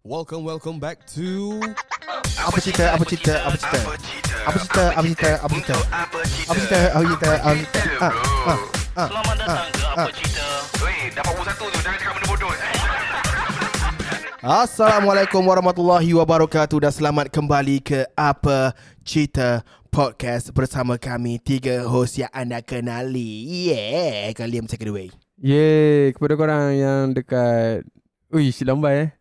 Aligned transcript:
Welcome, 0.00 0.48
welcome 0.48 0.80
back 0.80 1.04
to 1.12 1.60
Apa 2.40 2.56
cerita? 2.56 2.96
Apa 2.96 3.04
cerita? 3.04 3.36
Apa 3.44 3.52
cerita? 3.60 3.80
Apa 3.84 4.00
cerita? 4.00 4.32
Apa 4.40 4.64
cerita? 4.64 4.88
Apa 4.88 5.04
cerita? 5.04 5.28
Apa 5.36 5.52
cerita? 5.60 5.76
Apa 6.48 6.56
cerita? 6.56 6.80
Apa 7.36 7.52
cerita? 7.52 7.76
Ah, 8.00 8.08
ah, 8.08 8.56
ah, 8.96 9.08
Selamat 9.12 9.36
datang 9.36 9.68
ke 9.68 9.84
Apa. 9.84 10.08
Cerita 10.16 10.44
Weh, 10.80 11.12
dapat 11.12 11.36
buku 11.36 11.44
satu 11.52 11.64
tu. 11.68 11.78
Jangan 11.84 12.00
cakap 12.00 12.16
benda 12.16 12.32
bodoh. 12.32 12.48
Assalamualaikum 14.64 15.44
warahmatullahi 15.44 16.16
wabarakatuh 16.16 16.80
dan 16.80 16.96
selamat 16.96 17.28
kembali 17.28 17.84
ke 17.84 18.08
Apa 18.16 18.72
Cerita 19.04 19.68
Podcast 19.92 20.56
bersama 20.56 20.96
kami 20.96 21.36
tiga 21.44 21.84
host 21.84 22.16
yang 22.16 22.32
anda 22.32 22.64
kenali. 22.64 23.68
Yeah, 23.68 24.32
kalian 24.32 24.64
take 24.64 24.80
it 24.80 24.88
away. 24.88 25.12
Yeay, 25.36 26.16
kepada 26.16 26.40
korang 26.40 26.72
yang 26.72 27.12
dekat 27.12 27.84
Ui, 28.32 28.48
lambai 28.64 28.96
eh 28.96 29.19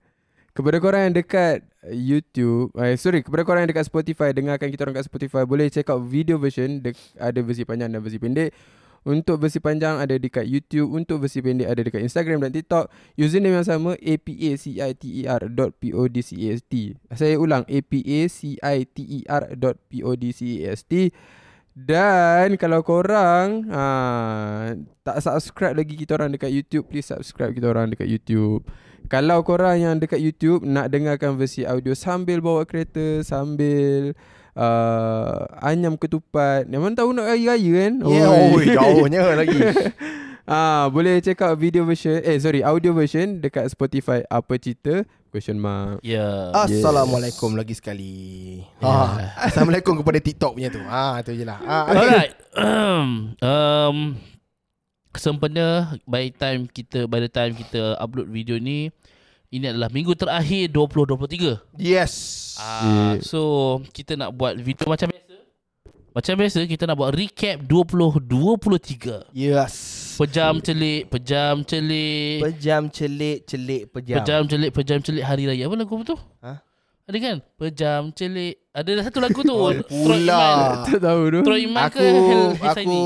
Kepada 0.59 0.75
korang 0.83 1.07
yang 1.07 1.15
dekat 1.15 1.63
YouTube 1.87 2.75
eh, 2.75 2.99
Sorry, 2.99 3.23
kepada 3.23 3.47
korang 3.47 3.63
yang 3.63 3.71
dekat 3.71 3.87
Spotify 3.87 4.35
Dengarkan 4.35 4.67
kita 4.67 4.83
orang 4.83 4.99
kat 4.99 5.07
Spotify 5.07 5.47
Boleh 5.47 5.71
check 5.71 5.87
out 5.87 6.03
video 6.03 6.35
version 6.35 6.83
Ada 7.15 7.39
versi 7.39 7.63
panjang 7.63 7.95
dan 7.95 8.03
versi 8.03 8.19
pendek. 8.19 8.51
Untuk 9.07 9.39
versi 9.39 9.63
panjang 9.63 10.03
ada 10.03 10.19
dekat 10.19 10.43
YouTube 10.43 10.91
Untuk 10.91 11.23
versi 11.23 11.39
pendek 11.39 11.63
ada 11.63 11.79
dekat 11.79 12.03
Instagram 12.03 12.43
dan 12.43 12.51
TikTok. 12.51 12.91
Username 13.15 13.63
yang 13.63 13.63
sama 13.63 13.95
apaciter 13.95 15.47
dot 15.47 15.71
podcast 15.79 16.35
Saya 17.15 17.39
ulang 17.39 17.63
apaciter 17.63 19.41
dot 19.55 19.79
podcast 19.87 21.15
dan 21.79 22.59
kalau 22.59 22.83
korang 22.83 23.63
ha, 23.71 24.75
tak 24.99 25.23
subscribe 25.23 25.79
lagi 25.79 25.95
kita 25.95 26.19
orang 26.19 26.35
dekat 26.35 26.51
YouTube, 26.51 26.91
please 26.91 27.07
subscribe 27.07 27.55
kita 27.55 27.71
orang 27.71 27.87
dekat 27.87 28.11
YouTube. 28.11 28.67
Kalau 29.07 29.39
korang 29.45 29.79
yang 29.79 29.95
dekat 29.95 30.19
YouTube 30.19 30.67
nak 30.67 30.91
dengarkan 30.91 31.39
versi 31.39 31.63
audio 31.63 31.95
sambil 31.95 32.43
bawa 32.43 32.67
kereta, 32.67 33.23
sambil 33.23 34.17
uh, 34.59 35.47
anyam 35.63 35.95
ketupat. 35.95 36.67
Yang 36.67 36.81
mana 36.83 36.95
tahu 36.97 37.09
nak 37.15 37.31
raya-raya 37.31 37.71
kan? 37.71 37.93
Yeah, 38.03 38.27
oh, 38.27 38.59
jauhnya 38.75 39.23
lagi. 39.37 39.59
Ah, 40.49 40.89
boleh 40.89 41.21
check 41.21 41.45
out 41.45 41.53
video 41.61 41.85
version 41.85 42.25
eh 42.25 42.41
sorry, 42.41 42.65
audio 42.65 42.89
version 42.89 43.37
dekat 43.37 43.69
Spotify 43.69 44.25
apa 44.25 44.57
cerita 44.57 45.05
question 45.29 45.61
mark. 45.61 46.01
Ya 46.01 46.49
Assalamualaikum 46.57 47.53
lagi 47.53 47.77
sekali. 47.77 48.57
Ah, 48.81 49.29
Assalamualaikum 49.45 50.01
kepada 50.01 50.17
TikTok 50.17 50.57
punya 50.57 50.73
tu. 50.73 50.81
Ah, 50.89 51.21
tu 51.21 51.37
je 51.37 51.45
lah. 51.45 51.61
Ah, 51.61 51.93
okay. 51.93 52.01
Alright 52.01 52.31
um, 53.45 54.17
Sempena 55.19 55.67
By 56.07 56.31
time 56.31 56.65
kita 56.65 57.05
By 57.05 57.19
the 57.19 57.29
time 57.29 57.53
kita 57.53 57.99
upload 57.99 58.31
video 58.31 58.55
ni 58.57 58.87
Ini 59.51 59.75
adalah 59.75 59.91
minggu 59.91 60.15
terakhir 60.15 60.71
2023 60.71 61.75
Yes. 61.75 62.13
Ah, 62.57 63.19
So 63.19 63.39
Kita 63.91 64.15
nak 64.15 64.31
buat 64.33 64.55
video 64.55 64.87
macam 64.87 65.11
biasa 65.11 65.35
Macam 66.15 66.33
biasa 66.39 66.57
kita 66.63 66.83
nak 66.87 66.95
buat 66.95 67.11
recap 67.11 67.59
2023 67.67 69.35
Yes. 69.35 69.73
Pejam 70.15 70.59
celik 70.59 71.11
Pejam 71.11 71.63
celik 71.63 72.39
Pejam 72.43 72.81
celik 72.87 73.37
celik 73.43 73.83
pejam. 73.91 74.17
Pejam 74.19 74.41
celik 74.47 74.71
Pejam 74.71 74.99
celik 74.99 75.23
hari 75.23 75.43
raya 75.47 75.67
Apa 75.67 75.75
lagu 75.75 75.95
tu? 76.03 76.15
Ha? 76.43 76.63
Ada 77.09 77.17
kan? 77.17 77.37
Pejam 77.57 78.01
celik 78.13 78.61
Ada 78.69 79.01
satu 79.01 79.17
lagu 79.17 79.41
tu 79.41 79.49
Oh, 79.49 79.73
pula. 79.81 80.85
Tak 80.85 81.01
tahu 81.01 81.21
tu. 81.33 81.39
Troy 81.41 81.65
Iman 81.65 81.89
Aku 81.89 81.97
ke 81.97 82.05
Hel 82.05 82.43
aku 82.61 82.99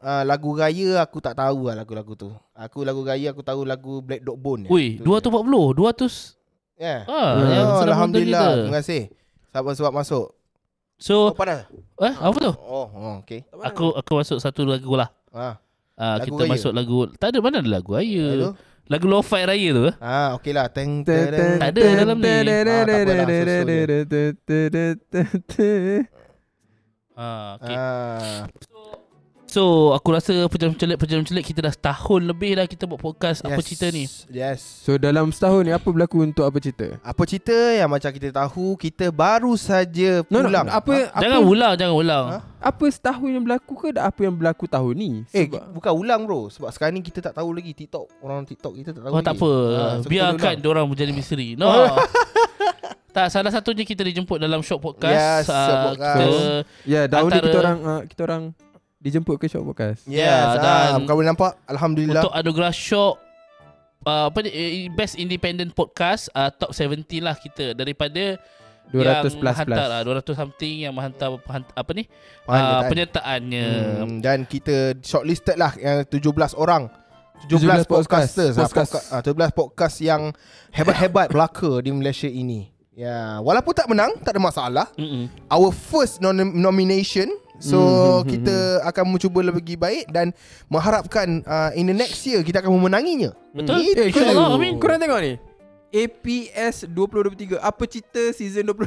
uh, 0.00 0.22
lagu 0.24 0.50
raya 0.56 1.04
aku 1.04 1.18
tak 1.20 1.36
tahu 1.36 1.68
lah 1.68 1.76
lagu-lagu 1.76 2.16
tu. 2.16 2.32
Aku 2.56 2.82
lagu 2.82 3.04
raya 3.04 3.36
aku 3.36 3.44
tahu 3.44 3.68
lagu 3.68 4.00
Black 4.00 4.24
Dog 4.24 4.40
Bone. 4.40 4.64
Ui, 4.66 4.96
240 4.96 5.76
200 5.76 6.40
Ya. 6.74 7.04
Ah, 7.04 7.30
Ya. 7.38 7.46
yang 7.54 7.68
Oh, 7.68 7.84
Alhamdulillah. 7.84 8.48
Terima 8.64 8.80
kasih. 8.80 9.02
Sahabat-sahabat 9.52 9.92
masuk. 9.94 10.26
So, 10.96 11.30
Oh, 11.30 11.36
panas. 11.36 11.68
eh 12.00 12.14
apa 12.16 12.38
tu? 12.40 12.52
Oh, 12.56 12.88
oh 12.88 13.14
okey. 13.22 13.44
Aku 13.60 13.92
aku 13.92 14.12
masuk 14.16 14.40
satu 14.40 14.64
lagu 14.64 14.96
lah. 14.96 15.12
Ah, 15.30 15.60
Ah, 15.94 16.18
Lagu 16.18 16.32
kita 16.34 16.42
raya? 16.42 16.50
masuk 16.50 16.72
lagu 16.74 16.96
Tak 17.14 17.28
ada 17.30 17.38
mana 17.38 17.62
ada 17.62 17.70
lagu 17.70 17.92
raya. 17.92 18.56
Lagu 18.84 19.08
lo-fi 19.08 19.48
raya 19.48 19.70
tu? 19.72 19.86
Ah, 19.96 20.36
okey 20.36 20.52
lah 20.52 20.68
Tak 20.68 21.68
ada 21.72 21.80
dalam 22.04 22.18
ni. 22.20 22.28
ah, 22.52 22.84
Tak 22.84 22.96
apalah 23.00 23.26
Ah, 27.14 27.56
okay. 27.56 27.76
ah. 27.78 28.44
So, 29.54 29.94
aku 29.94 30.10
rasa 30.10 30.34
pejam 30.50 30.74
celik 30.74 30.98
pejam 30.98 31.22
celik 31.22 31.46
kita 31.46 31.62
dah 31.62 31.70
setahun 31.70 32.26
lebih 32.26 32.58
dah 32.58 32.66
kita 32.66 32.90
buat 32.90 32.98
podcast 32.98 33.38
apa 33.46 33.62
yes, 33.62 33.66
cerita 33.70 33.86
ni. 33.94 34.04
Yes. 34.34 34.58
So 34.82 34.98
dalam 34.98 35.30
setahun 35.30 35.62
ni 35.62 35.70
apa 35.70 35.86
berlaku 35.94 36.26
untuk 36.26 36.42
apa 36.42 36.58
cerita? 36.58 36.98
Apa 37.06 37.22
cerita 37.22 37.54
yang 37.54 37.86
macam 37.86 38.10
kita 38.10 38.34
tahu 38.34 38.74
kita 38.74 39.14
baru 39.14 39.54
saja 39.54 40.26
No, 40.26 40.42
no, 40.42 40.50
pulang. 40.50 40.66
apa 40.66 40.94
Jangan 41.22 41.38
apa, 41.38 41.46
ulang, 41.46 41.72
jangan 41.78 41.94
ulang. 41.94 42.24
Ha? 42.34 42.38
apa 42.64 42.84
setahun 42.90 43.28
yang 43.30 43.44
berlaku 43.46 43.72
ke 43.78 43.88
dan 43.94 44.10
apa 44.10 44.20
yang 44.26 44.34
berlaku 44.34 44.64
tahun 44.66 44.94
ni? 44.98 45.10
Eh, 45.30 45.46
Sebab- 45.46 45.70
bukan 45.70 45.92
ulang 46.02 46.20
bro 46.26 46.50
Sebab 46.50 46.74
sekarang 46.74 46.98
ni 46.98 47.02
kita 47.06 47.22
tak 47.22 47.38
tahu 47.38 47.54
lagi 47.54 47.76
TikTok 47.78 48.10
Orang 48.26 48.42
TikTok 48.48 48.74
kita 48.74 48.90
tak 48.90 49.06
tahu 49.06 49.12
Oh, 49.14 49.20
lagi 49.22 49.26
tak 49.30 49.34
apa. 49.38 49.52
So 49.54 50.08
kita 50.10 50.10
Biarkan 50.10 50.54
orang 50.66 50.86
menjadi 50.90 51.12
misteri. 51.14 51.54
No. 51.54 51.70
tak, 53.14 53.30
salah 53.30 53.54
satunya 53.54 53.86
kita 53.86 54.02
dijemput 54.02 54.42
dalam 54.42 54.66
shop 54.66 54.82
podcast. 54.82 55.46
Yes, 55.46 55.46
shop 55.46 55.78
podcast. 55.94 56.18
Kita 56.18 56.40
Ya, 56.90 57.06
ni 57.06 57.14
Antara- 57.14 57.38
kita 57.46 57.58
orang 57.62 57.78
uh, 57.86 58.02
kita 58.10 58.20
orang 58.26 58.42
dijemput 59.04 59.36
ke 59.36 59.46
shop 59.46 59.62
podcast. 59.62 60.08
Yes, 60.08 60.24
Ya, 60.24 60.32
ah, 60.32 60.96
dan- 60.96 61.04
Kau 61.04 61.14
boleh 61.14 61.28
nampak 61.28 61.60
Alhamdulillah 61.66 62.24
Untuk 62.24 62.32
anugerah 62.32 62.72
Shock 62.72 63.20
uh, 64.02 64.32
apa 64.32 64.38
ni 64.40 64.50
eh, 64.50 64.88
best 64.88 65.14
independent 65.14 65.70
podcast 65.70 66.32
uh, 66.32 66.48
top 66.48 66.72
70 66.72 67.04
lah 67.20 67.36
kita 67.36 67.72
daripada 67.72 68.40
200 68.86 69.00
yang 69.00 69.20
plus 69.20 69.34
menghantar 69.34 69.64
plus. 69.64 69.92
lah 69.92 70.00
200 70.34 70.36
something 70.36 70.74
yang 70.78 70.92
menghantar 70.92 71.28
penhant- 71.38 71.72
apa 71.74 71.90
ni 71.92 72.04
uh, 72.04 72.08
Penyertaan. 72.46 72.88
penyertaannya 72.88 73.66
Hmm, 74.00 74.16
dan 74.20 74.38
kita 74.44 74.76
shortlisted 75.00 75.56
lah 75.56 75.72
yang 75.74 76.04
17 76.04 76.24
orang 76.54 76.88
17 77.44 77.60
17, 77.60 77.84
podcasters 77.84 78.54
podcast. 78.54 78.92
podcast. 78.92 79.06
Ah, 79.10 79.20
17 79.20 79.52
podcast 79.52 79.96
yang 80.00 80.32
hebat-hebat 80.70 81.28
belaka 81.28 81.80
di 81.80 81.90
Malaysia 81.90 82.24
ini. 82.24 82.72
Ya, 82.94 83.42
walaupun 83.42 83.74
tak 83.74 83.84
menang, 83.84 84.16
tak 84.22 84.32
ada 84.32 84.40
masalah. 84.40 84.86
Mm-mm. 84.94 85.26
Our 85.50 85.68
first 85.68 86.22
nom- 86.22 86.54
nomination. 86.54 87.26
So 87.56 87.78
Hmm, 88.20 88.26
kita 88.26 88.56
akan 88.82 89.04
mencuba 89.08 89.40
lebih 89.40 89.76
baik 89.76 90.08
dan 90.08 90.34
mengharapkan 90.66 91.40
uh, 91.42 91.70
in 91.72 91.86
the 91.86 91.94
next 91.94 92.18
year 92.22 92.40
kita 92.40 92.58
akan 92.58 92.72
memenanginya. 92.72 93.30
Betul. 93.50 93.78
Itu. 93.80 94.00
Eh, 94.00 94.10
InsyaAllah, 94.10 94.34
korang, 94.34 94.58
amin. 94.58 94.72
korang 94.76 94.98
tengok 94.98 95.20
ni. 95.20 95.34
APS 95.94 96.90
2023 96.90 97.54
Apa 97.56 97.86
cerita 97.86 98.18
season 98.34 98.66
20 98.66 98.82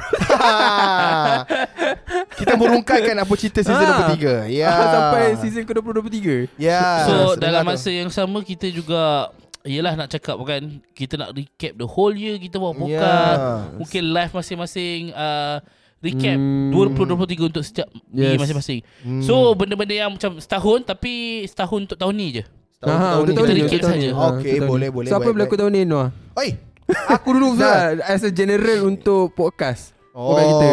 kita 2.36 2.54
merungkaikan 2.54 3.16
apa 3.16 3.34
cerita 3.34 3.64
season 3.64 3.88
Ah. 3.88 4.12
23. 4.12 4.52
Ya. 4.52 4.68
Sampai 4.68 5.24
season 5.40 5.64
ke 5.64 5.72
2023 5.72 6.52
Ya. 6.60 7.08
so 7.08 7.40
dalam 7.40 7.64
tu. 7.64 7.70
masa 7.72 7.90
yang 7.90 8.12
sama 8.12 8.44
kita 8.44 8.68
juga 8.68 9.32
Yelah 9.64 9.96
nak 9.96 10.08
cakap 10.10 10.36
kan 10.42 10.64
Kita 10.92 11.16
nak 11.16 11.32
recap 11.32 11.76
the 11.76 11.84
whole 11.84 12.12
year 12.12 12.36
Kita 12.36 12.56
buat 12.56 12.72
podcast 12.72 13.40
Ya. 13.40 13.76
Mungkin 13.76 14.04
live 14.06 14.34
masing-masing 14.34 15.12
uh, 15.12 15.60
Recap 15.98 16.38
Hmm. 16.38 16.70
2023 16.72 17.50
untuk 17.50 17.64
setiap 17.64 17.90
yes. 18.08 18.34
Yes. 18.34 18.38
masing-masing 18.38 18.80
Hmm. 19.02 19.22
So 19.22 19.52
benda-benda 19.52 19.98
yang 19.98 20.14
macam 20.14 20.38
setahun 20.38 20.86
Tapi 20.86 21.14
setahun 21.44 21.80
untuk 21.84 21.98
tahun 21.98 22.14
ni 22.14 22.28
je 22.32 22.44
Tahun- 22.78 22.94
Ah, 22.94 23.18
tahun 23.18 23.24
untuk 23.24 23.26
ni 23.26 23.34
tahun 23.34 23.48
kita 23.48 23.50
ni, 23.50 23.58
recap 23.58 23.66
untuk 23.68 23.82
tahun 23.82 23.98
saja. 23.98 24.08
Okey, 24.08 24.22
untuk 24.22 24.54
tahun 24.54 24.70
boleh, 24.70 24.90
boleh, 24.92 25.08
So 25.08 25.16
apa 25.16 25.22
baik, 25.24 25.34
berlaku 25.34 25.56
tahun 25.58 25.72
ni 25.74 25.82
Noah? 25.84 26.10
Oi, 26.36 26.50
aku 27.16 27.28
dulu 27.34 27.48
Zat. 27.58 27.66
Nah, 27.66 27.86
as 28.06 28.22
a 28.22 28.30
general 28.30 28.80
untuk 28.86 29.34
podcast 29.34 29.98
Oh, 30.14 30.34
Bukan 30.34 30.46
kita. 30.48 30.70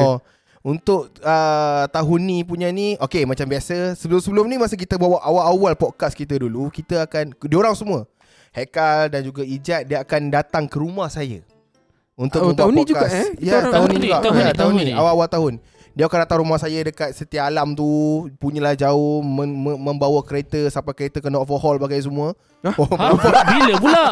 Untuk 0.63 1.03
uh, 1.21 1.85
tahun 1.87 2.21
ni 2.23 2.39
punya 2.41 2.69
ni 2.69 2.97
Okay 2.99 3.25
macam 3.25 3.45
biasa 3.45 3.93
Sebelum-sebelum 3.95 4.45
ni 4.45 4.57
Masa 4.57 4.73
kita 4.75 4.97
bawa 4.97 5.21
awal-awal 5.21 5.73
podcast 5.75 6.13
kita 6.13 6.37
dulu 6.37 6.69
Kita 6.69 7.05
akan 7.05 7.37
Diorang 7.39 7.73
semua 7.73 8.09
Hekal 8.51 9.09
dan 9.09 9.21
juga 9.21 9.41
Ijat 9.41 9.85
Dia 9.85 10.01
akan 10.01 10.29
datang 10.31 10.65
ke 10.65 10.77
rumah 10.77 11.09
saya 11.09 11.45
Untuk 12.15 12.41
Oh, 12.41 12.55
tahun 12.55 12.73
ni 12.73 12.83
juga, 12.85 13.07
eh? 13.07 13.35
Kita 13.35 13.43
Ya 13.43 13.59
tahun 13.61 13.67
ni 13.67 13.75
tahun 13.75 13.89
ni, 13.91 13.99
juga 14.01 14.17
tahun 14.17 14.33
Ya, 14.33 14.39
ni, 14.39 14.53
tahun 14.53 14.55
tahun 14.55 14.73
ni. 14.81 14.93
Awal-awal 14.93 15.27
tahun 15.29 15.53
Dia 15.93 16.05
akan 16.05 16.19
datang 16.21 16.39
rumah 16.41 16.59
saya 16.59 16.79
Dekat 16.81 17.11
Setia 17.11 17.43
Alam 17.45 17.71
tu 17.73 17.87
Punyalah 18.37 18.75
jauh 18.75 19.19
men- 19.21 19.51
men- 19.53 19.79
Membawa 19.81 20.23
kereta 20.23 20.63
Sampai 20.69 20.91
kereta 20.93 21.19
kena 21.19 21.39
overhaul 21.39 21.75
Bagai 21.77 21.99
semua 21.99 22.39
Oh, 22.65 22.87
ha? 22.89 23.13
Bila 23.51 23.75
pula 23.77 24.05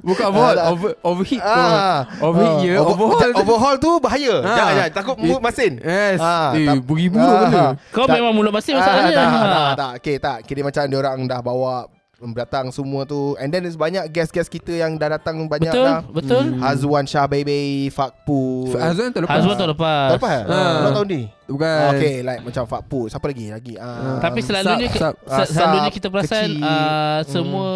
Bukan 0.00 0.22
Ah, 0.22 0.30
overhaul 0.30 0.54
tak. 0.54 0.66
over, 0.70 0.90
Overheat 1.02 1.42
Ah, 1.42 1.98
Overheat 2.18 2.50
ah, 2.50 2.60
je 2.62 2.72
over- 2.74 2.92
Overhaul 2.92 3.32
Overhaul 3.40 3.76
tu 3.78 3.90
bahaya 3.98 4.34
Ah. 4.38 4.52
Jangan 4.54 4.72
jangan 4.74 4.92
Takut 4.92 5.14
Eh, 5.18 5.40
masin 5.42 5.72
Yes 5.78 6.18
Ah, 6.18 6.52
Eh 6.52 6.66
tak- 6.66 6.84
beribu 6.84 7.16
tu 7.16 7.32
benda 7.40 7.64
Kau 7.88 8.04
Tak- 8.04 8.16
memang 8.16 8.32
mulut 8.32 8.52
masing 8.52 8.74
Ah, 8.74 8.80
masalahnya 8.80 9.10
tak, 9.10 9.26
Ha. 9.26 9.40
tak, 9.40 9.72
tak. 9.74 9.92
Okay, 9.98 10.16
tak. 10.18 10.36
Kira 10.44 10.60
macam 10.60 10.82
dia 10.84 10.98
orang 10.98 11.18
dah 11.24 11.40
bawa 11.40 11.72
datang 12.32 12.68
semua 12.68 13.04
tu. 13.04 13.36
And 13.36 13.48
then 13.48 13.60
there's 13.60 13.74
banyak 13.74 14.08
guest-guest 14.08 14.48
kita 14.48 14.72
yang 14.74 14.96
dah 14.96 15.12
datang 15.12 15.44
banyak 15.44 15.68
Betul 15.68 15.84
dah. 15.84 16.00
Betul 16.02 16.42
Hmm. 16.48 16.60
Hazwan 16.60 17.04
Shah 17.04 17.24
Baby, 17.24 17.88
Fakpu. 17.88 18.72
Azwan 18.72 19.10
tak 19.10 19.22
lepas 19.22 19.36
Hazwan 19.36 19.54
tahun 19.54 19.70
lepas 19.72 20.06
Tak 20.06 20.16
lepas? 20.16 20.40
Ah. 20.42 20.56
Ah. 20.56 20.72
Dua 20.78 20.90
tahun 20.94 21.08
ni? 21.08 21.22
Bukan 21.46 21.76
Okay, 21.92 22.14
like 22.20 22.40
macam 22.42 22.64
Fakpu. 22.64 23.00
Siapa 23.06 23.26
lagi? 23.26 23.44
Lagi. 23.48 23.74
Ah. 23.76 24.16
Tapi 24.18 24.38
selalunya 24.40 24.88
Sap, 24.90 25.14
sap. 25.20 25.44
se- 25.44 25.52
Selalunya 25.52 25.90
kita 25.90 26.06
perasan 26.08 26.48
kecil. 26.50 26.62
uh, 26.62 26.68
Hmm. 26.68 27.20
Semua 27.26 27.70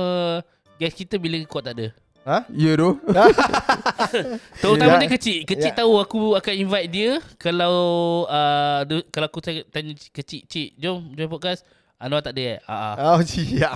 Guest 0.75 0.97
kita 0.97 1.15
bila 1.15 1.37
kau 1.45 1.61
tak 1.61 1.75
ada 1.75 1.89
Ha? 2.21 2.45
Ya 2.51 2.77
tu. 2.77 3.01
Terutama 4.61 4.97
Ya. 4.97 5.01
dia 5.01 5.11
kecil. 5.11 5.39
Kecil 5.43 5.73
Ya. 5.73 5.77
tahu 5.77 5.97
aku 5.97 6.21
akan 6.35 6.55
invite 6.55 6.89
dia 6.89 7.11
kalau 7.37 7.79
uh, 8.27 8.85
kalau 9.09 9.27
aku 9.27 9.41
tanya, 9.41 9.65
kecil, 10.11 10.45
"Cik, 10.45 10.77
jom 10.77 11.13
join 11.13 11.29
podcast." 11.29 11.65
Anwar 12.01 12.25
tak 12.25 12.33
ada 12.33 12.57
eh? 12.57 12.59
Ah, 12.65 12.97
ah. 12.97 13.13
Oh 13.13 13.21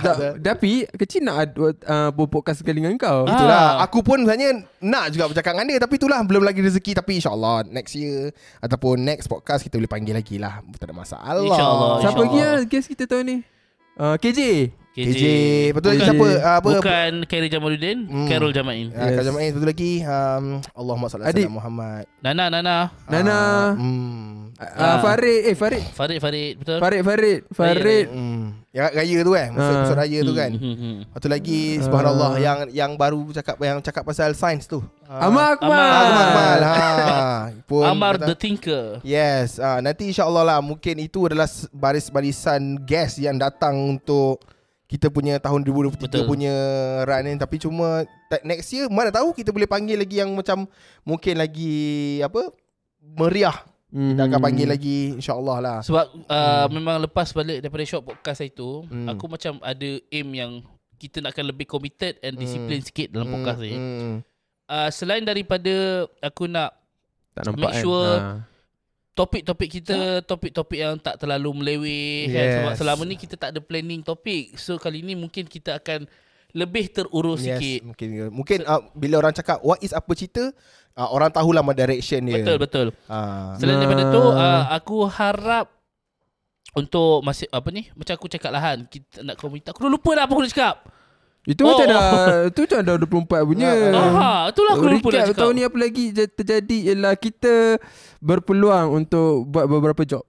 Tak, 0.01 0.41
tapi 0.41 0.89
kecil 0.97 1.21
nak 1.29 1.53
uh, 1.61 2.09
podcast 2.25 2.65
sekali 2.65 2.81
dengan 2.81 2.97
kau. 2.97 3.21
Ah. 3.23 3.29
Itulah 3.29 3.65
Aku 3.85 4.01
pun 4.01 4.25
sebenarnya 4.25 4.65
Nak 4.81 5.13
juga 5.13 5.29
bercakap 5.29 5.53
dengan 5.53 5.69
dia 5.69 5.77
Tapi 5.77 5.93
itulah 6.01 6.19
Belum 6.25 6.41
lagi 6.41 6.57
rezeki 6.65 6.97
Tapi 6.97 7.21
insyaAllah 7.21 7.69
Next 7.69 7.93
year 7.93 8.33
Ataupun 8.65 8.97
next 9.05 9.29
podcast 9.29 9.61
Kita 9.61 9.77
boleh 9.77 9.91
panggil 9.91 10.17
lagi 10.17 10.41
lah 10.41 10.65
Tak 10.73 10.89
ada 10.89 10.95
masalah 10.97 11.37
InsyaAllah, 11.37 11.93
Siapa 12.01 12.17
lagi 12.17 12.37
InsyaAllah. 12.41 12.65
lah 12.65 12.65
guest 12.65 12.87
kita 12.89 13.03
tahun 13.05 13.23
ni? 13.29 13.37
Uh, 13.95 14.17
KJ. 14.19 14.41
KJ 14.95 15.21
Betul 15.71 15.89
lagi 15.91 15.99
KJ. 15.99 16.07
siapa 16.07 16.27
Ah, 16.39 16.55
apa 16.57 16.69
Bukan 16.71 17.11
Khairi 17.25 17.47
Jamaluddin, 17.47 17.97
Hmm. 18.05 18.27
Carol 18.27 18.49
Jamain. 18.49 18.87
Ah, 18.89 19.11
Yes. 19.11 19.21
Jamain 19.21 19.51
betul 19.51 19.67
lagi 19.67 19.91
um, 20.01 20.45
Allahumma 20.71 21.07
salli 21.07 21.23
Adik. 21.25 21.45
ala 21.45 21.53
Muhammad 21.53 22.03
Nana, 22.17 22.45
Nana. 22.47 22.77
Nana. 23.05 23.35
Ah, 23.35 23.69
hmm. 23.75 24.55
Uh, 24.55 24.63
Ah. 24.77 24.97
Farid. 24.97 25.41
Eh 25.43 25.53
Farid. 25.53 25.83
Farid, 25.91 26.17
Farid, 26.17 26.53
betul? 26.55 26.79
Farid, 26.79 27.01
Farid. 27.03 27.39
Farid. 27.51 28.07
Hmm. 28.07 28.63
Ya, 28.71 28.87
raya 28.89 29.19
tu 29.21 29.31
kan 29.31 29.49
Masa 29.51 29.71
episod 29.73 29.95
raya 29.95 30.19
tu 30.21 30.33
kan 30.33 30.51
Hmm, 30.51 30.75
hmm, 30.75 30.75
hmm. 31.11 31.25
Lagi 31.25 31.61
Subhanallah 31.79 32.29
Ah. 32.29 32.39
Yang 32.41 32.59
yang 32.71 32.91
baru 32.95 33.19
cakap 33.31 33.55
Yang 33.57 33.77
cakap 33.83 34.03
pasal 34.05 34.31
sains 34.31 34.63
tu. 34.63 34.79
Amar 35.05 35.55
Akmal. 35.55 35.75
Amar. 35.75 36.07
Ah, 36.07 36.23
Akmal 36.23 36.59
ha. 36.61 36.79
Pun 37.63 37.83
Amar 37.83 38.15
kata- 38.15 38.27
the 38.27 38.35
Thinker. 38.37 38.85
Yes, 39.01 39.57
uh, 39.57 39.77
nanti 39.77 40.07
insyaAllah 40.07 40.43
lah 40.45 40.59
mungkin 40.59 40.97
itu 40.97 41.23
adalah 41.25 41.45
baris-barisan 41.69 42.61
guest 42.81 43.17
yang 43.17 43.35
datang 43.35 43.75
untuk 43.91 44.39
kita 44.85 45.09
punya 45.09 45.37
tahun 45.37 45.61
2023 45.61 45.97
Betul. 45.99 46.25
punya 46.25 46.53
run 47.01 47.23
ni 47.23 47.33
tapi 47.35 47.57
cuma 47.57 48.05
next 48.41 48.69
year 48.69 48.85
mana 48.85 49.09
tahu 49.09 49.33
kita 49.33 49.49
boleh 49.49 49.65
panggil 49.65 49.97
lagi 49.97 50.21
yang 50.21 50.29
macam 50.31 50.69
mungkin 51.01 51.35
lagi 51.35 51.73
apa 52.21 52.53
meriah. 53.01 53.57
Hmm. 53.89 54.11
Kita 54.11 54.21
akan 54.27 54.39
panggil 54.41 54.67
lagi 54.67 54.97
insyaAllah 55.15 55.57
lah. 55.57 55.77
Sebab 55.79 56.05
uh, 56.25 56.67
memang 56.67 56.99
lepas 57.01 57.31
balik 57.31 57.61
daripada 57.61 57.81
short 57.83 58.03
podcast 58.03 58.43
itu, 58.43 58.83
Hmm. 58.85 59.07
aku 59.07 59.25
macam 59.25 59.55
ada 59.59 59.89
aim 60.09 60.27
yang 60.29 60.51
kita 60.95 61.19
nakkan 61.19 61.43
lebih 61.43 61.63
committed 61.63 62.19
and 62.19 62.35
disiplin 62.35 62.79
sikit 62.79 63.09
dalam 63.09 63.29
podcast 63.29 63.61
ni. 63.61 63.73
Hmm. 63.73 64.15
Uh, 64.65 64.89
selain 64.89 65.21
daripada 65.21 65.71
aku 66.19 66.45
nak 66.45 66.73
Tak 67.33 67.45
nampak 67.47 67.61
Make 67.61 67.73
kan? 67.73 67.83
sure 67.83 68.13
Ah. 68.15 68.37
Topik-topik 69.15 69.69
kita 69.71 69.97
topik-topik 70.21 70.75
yang 70.77 70.95
tak 70.95 71.15
terlalu 71.15 71.49
meleweh 71.55 72.27
kan 72.27 72.35
Yes. 72.37 72.53
sebab 72.53 72.73
selama 72.75 73.01
ni 73.03 73.15
kita 73.15 73.35
tak 73.35 73.49
ada 73.49 73.59
planning 73.59 74.03
topik. 74.03 74.59
So 74.59 74.75
kali 74.75 74.99
ni 74.99 75.15
mungkin 75.15 75.47
kita 75.47 75.79
akan 75.79 76.03
lebih 76.51 76.87
terurus 76.89 77.41
Yes, 77.41 77.55
sikit. 77.55 77.79
mungkin 77.85 78.07
mungkin 78.29 78.59
uh, 78.63 78.83
bila 78.91 79.19
orang 79.19 79.31
cakap 79.31 79.59
what 79.59 79.79
is 79.79 79.91
apa 79.91 80.07
cerita 80.11 80.51
uh, 80.93 81.09
orang 81.09 81.27
tahulah 81.27 81.59
mana 81.59 81.75
direction 81.77 82.21
dia. 82.21 82.39
Betul 82.39 82.57
betul. 82.59 82.87
Ah. 83.07 83.55
Selain 83.55 83.75
daripada 83.77 84.03
Nah. 84.03 84.11
tu 84.11 84.21
uh, 84.21 84.63
aku 84.69 84.97
harap 85.05 85.71
untuk 86.71 87.23
masih 87.23 87.47
apa 87.49 87.71
ni 87.71 87.87
macam 87.91 88.13
aku 88.13 88.27
cakap 88.27 88.51
lah 88.51 88.61
kan 88.61 88.77
kita 88.83 89.23
nak 89.23 89.35
komunitas 89.35 89.71
aku 89.71 89.79
dah 89.81 89.91
lupa 89.91 90.11
dah 90.11 90.23
apa 90.23 90.31
aku 90.31 90.43
nak 90.43 90.51
cakap. 90.51 90.75
Itu 91.45 91.61
Oh. 91.61 91.71
macam 91.71 91.85
dah 91.85 92.03
Itu 92.49 92.59
macam 92.65 92.79
dah 92.81 92.95
24 92.97 93.41
punya 93.45 93.69
Ah. 93.69 93.93
Aha, 93.95 94.31
itulah 94.49 94.73
aku 94.73 94.85
lupa 94.87 95.07
nak 95.07 95.23
Recap 95.23 95.37
tahun 95.37 95.53
ni 95.53 95.61
apa 95.61 95.77
lagi 95.77 96.03
terjadi 96.11 96.77
Ialah 96.89 97.13
kita 97.15 97.77
Berpeluang 98.19 98.87
untuk 98.95 99.45
Buat 99.45 99.65
beberapa 99.67 100.01
job 100.03 100.25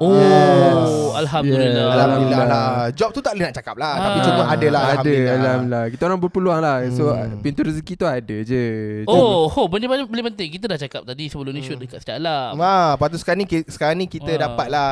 Oh, 0.00 0.16
Yes. 0.16 1.12
alhamdulillah. 1.20 1.76
Yeah. 1.76 1.92
Alhamdulillah 1.92 2.40
lah. 2.40 2.48
Alhamdulillah. 2.48 2.96
Job 2.96 3.10
tu 3.12 3.20
tak 3.20 3.36
boleh 3.36 3.44
nak 3.44 3.54
cakap 3.54 3.76
lah. 3.76 3.94
Tapi 4.00 4.16
Ah. 4.16 4.24
cuma 4.24 4.42
ada 4.48 4.66
lah. 4.72 4.80
Ada 4.80 4.88
Alhamdulillah. 4.96 5.34
Alhamdulillah 5.36 5.84
Kita 5.92 6.02
orang 6.08 6.20
berpeluang 6.24 6.60
lah 6.64 6.76
So 6.88 7.04
Hmm. 7.12 7.44
pintu 7.44 7.60
rezeki 7.60 7.94
tu 7.94 8.06
ada 8.08 8.36
je 8.40 8.64
Oh, 9.04 9.44
oh 9.44 9.68
benda 9.68 9.92
paling 9.92 10.08
penting 10.32 10.48
kita 10.56 10.72
dah 10.72 10.80
cakap 10.80 11.04
tadi 11.04 11.28
sebelum 11.28 11.52
ni 11.52 11.60
shoot 11.60 11.76
dekat. 11.76 12.00
Ma, 12.56 12.96
lepas 12.96 13.12
tu 13.12 13.20
sekarang 13.20 13.44
ni 13.44 13.60
sekarang 13.68 13.96
ni 13.98 14.08
kita 14.08 14.32
Ah. 14.32 14.48
dapatlah 14.48 14.90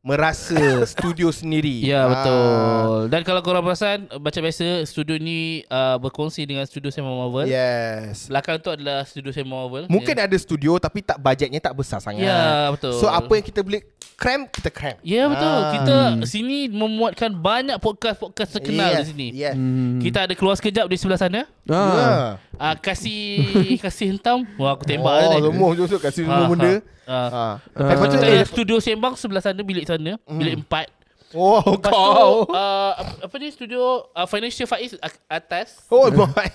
merasa 0.00 0.56
studio 0.92 1.28
sendiri. 1.28 1.84
Ya 1.84 2.00
Ah. 2.00 2.08
betul. 2.08 2.98
Dan 3.12 3.20
kalau 3.20 3.40
korang 3.40 3.60
perasan 3.60 4.08
macam 4.16 4.40
biasa 4.40 4.84
studio 4.84 5.20
ni 5.20 5.60
uh, 5.68 6.00
berkongsi 6.00 6.48
dengan 6.48 6.64
studio 6.64 6.88
Sema 6.88 7.12
Marvel. 7.12 7.44
Yes. 7.46 8.32
Belakang 8.32 8.56
tu 8.58 8.72
adalah 8.72 9.04
studio 9.04 9.28
Sema 9.28 9.60
Marvel. 9.60 9.84
Mungkin 9.92 10.16
ya. 10.16 10.24
ada 10.24 10.36
studio 10.40 10.80
tapi 10.80 11.04
tak 11.04 11.20
bajetnya 11.20 11.60
tak 11.60 11.76
besar 11.76 12.00
sangat. 12.00 12.24
Ya 12.24 12.72
betul. 12.72 12.96
So 12.96 13.06
apa 13.06 13.28
yang 13.30 13.44
kita 13.44 13.60
boleh 13.60 13.84
cram 14.16 14.48
kita 14.48 14.68
cram. 14.72 14.96
Ya 15.04 15.28
betul. 15.28 15.52
Ah. 15.52 15.70
Kita 15.76 15.96
sini 16.24 16.68
memuatkan 16.68 17.36
banyak 17.36 17.76
podcast-podcast 17.76 18.56
terkenal 18.56 18.96
yes. 18.96 18.98
di 19.00 19.06
sini. 19.12 19.28
Yes. 19.36 19.52
hmm. 19.52 20.00
Kita 20.00 20.24
ada 20.24 20.32
keluar 20.32 20.56
sekejap 20.56 20.88
di 20.88 20.96
sebelah 20.96 21.20
sana. 21.20 21.40
ah. 21.68 21.76
Ya. 21.76 22.08
Uh, 22.56 22.76
kasih 22.80 23.20
kasih 23.84 24.16
hentam. 24.16 24.48
Wah 24.56 24.76
aku 24.76 24.84
tembak 24.88 25.12
oh, 25.12 25.28
dia 25.28 25.38
ni. 25.40 25.48
semua 25.52 25.98
kasih 26.00 26.22
semua 26.24 26.44
Ah, 26.44 26.48
benda. 26.48 26.72
ah. 26.72 26.80
Ah. 27.10 27.26
Ha. 27.26 27.42
Ah. 27.74 27.88
Lepas 27.90 28.06
tu 28.06 28.14
Kita 28.14 28.26
eh, 28.28 28.38
ada 28.38 28.46
studio 28.46 28.76
sembang 28.78 29.18
sebelah 29.18 29.42
sana 29.42 29.66
bilik 29.66 29.82
sana, 29.90 30.12
bilik 30.28 30.60
empat. 30.60 30.86
oh 31.32 31.62
Lepas 31.62 31.90
tu 31.90 31.94
kau. 31.94 32.30
uh, 32.48 32.92
apa 33.22 33.34
ni 33.36 33.48
studio 33.48 33.80
uh, 34.10 34.26
Financial 34.26 34.66
Faiz 34.66 34.94
atas. 35.26 35.86
Oh 35.86 36.06
my. 36.30 36.48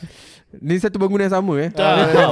Ni 0.55 0.75
satu 0.75 0.95
bangunan 0.95 1.27
yang 1.27 1.35
sama 1.35 1.53
eh 1.59 1.69
Ah, 1.75 2.31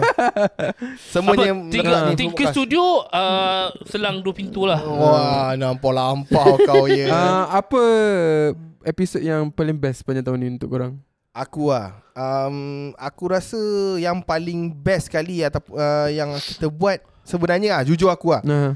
Semuanya 1.06 1.52
apa, 1.52 1.68
tiga, 1.68 1.96
ni 2.08 2.16
tiga 2.16 2.46
studio 2.50 3.04
uh, 3.06 3.68
selang 3.84 4.20
dua 4.20 4.32
pintu 4.32 4.64
lah. 4.64 4.80
Wah, 4.80 5.52
nampak 5.54 5.92
lampau 5.92 6.56
kau 6.70 6.88
ya. 6.88 7.12
Ah, 7.12 7.60
Apa 7.60 7.84
Episod 8.82 9.20
yang 9.20 9.48
paling 9.48 9.76
best 9.76 10.04
Sepanjang 10.04 10.24
tahun 10.24 10.40
ni 10.40 10.48
untuk 10.52 10.68
korang 10.70 11.00
Aku 11.32 11.72
lah 11.72 12.04
um, 12.14 12.92
Aku 12.96 13.28
rasa 13.28 13.56
Yang 13.96 14.24
paling 14.24 14.72
best 14.72 15.08
sekali 15.08 15.40
atau 15.40 15.64
uh, 15.72 16.08
Yang 16.08 16.56
kita 16.56 16.68
buat 16.68 17.00
Sebenarnya 17.24 17.80
lah 17.80 17.84
Jujur 17.84 18.08
aku 18.08 18.36
lah 18.36 18.44
Nah, 18.44 18.76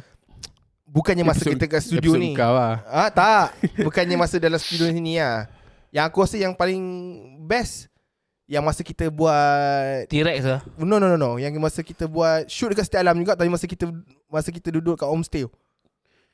Bukannya 0.97 1.21
masa 1.21 1.45
Episod- 1.45 1.53
kita 1.53 1.65
kat 1.69 1.81
studio 1.83 2.11
ni. 2.17 2.33
kau 2.33 2.49
lah. 2.49 2.81
Ah, 2.83 3.09
Tak. 3.09 3.53
Bukannya 3.77 4.17
masa 4.17 4.35
dalam 4.37 4.57
studio 4.57 4.89
sini 4.89 5.21
lah. 5.21 5.45
Yang 5.87 6.03
aku 6.03 6.17
rasa 6.19 6.35
yang 6.35 6.51
paling 6.51 6.81
Best 7.39 7.85
Yang 8.43 8.63
masa 8.63 8.81
kita 8.81 9.05
buat 9.07 10.09
T-Rex 10.09 10.41
lah. 10.41 10.59
No 10.75 10.97
no 10.97 11.05
no 11.05 11.15
no. 11.15 11.37
Yang 11.37 11.53
masa 11.57 11.79
kita 11.79 12.05
buat 12.05 12.47
Shoot 12.47 12.73
dekat 12.73 12.87
Setiap 12.87 13.01
Alam 13.01 13.19
juga 13.19 13.35
Tapi 13.35 13.47
masa 13.47 13.63
kita 13.63 13.85
Masa 14.25 14.49
kita 14.49 14.67
duduk 14.69 14.95
kat 14.95 15.05
homestay 15.05 15.45
uh, 15.45 15.51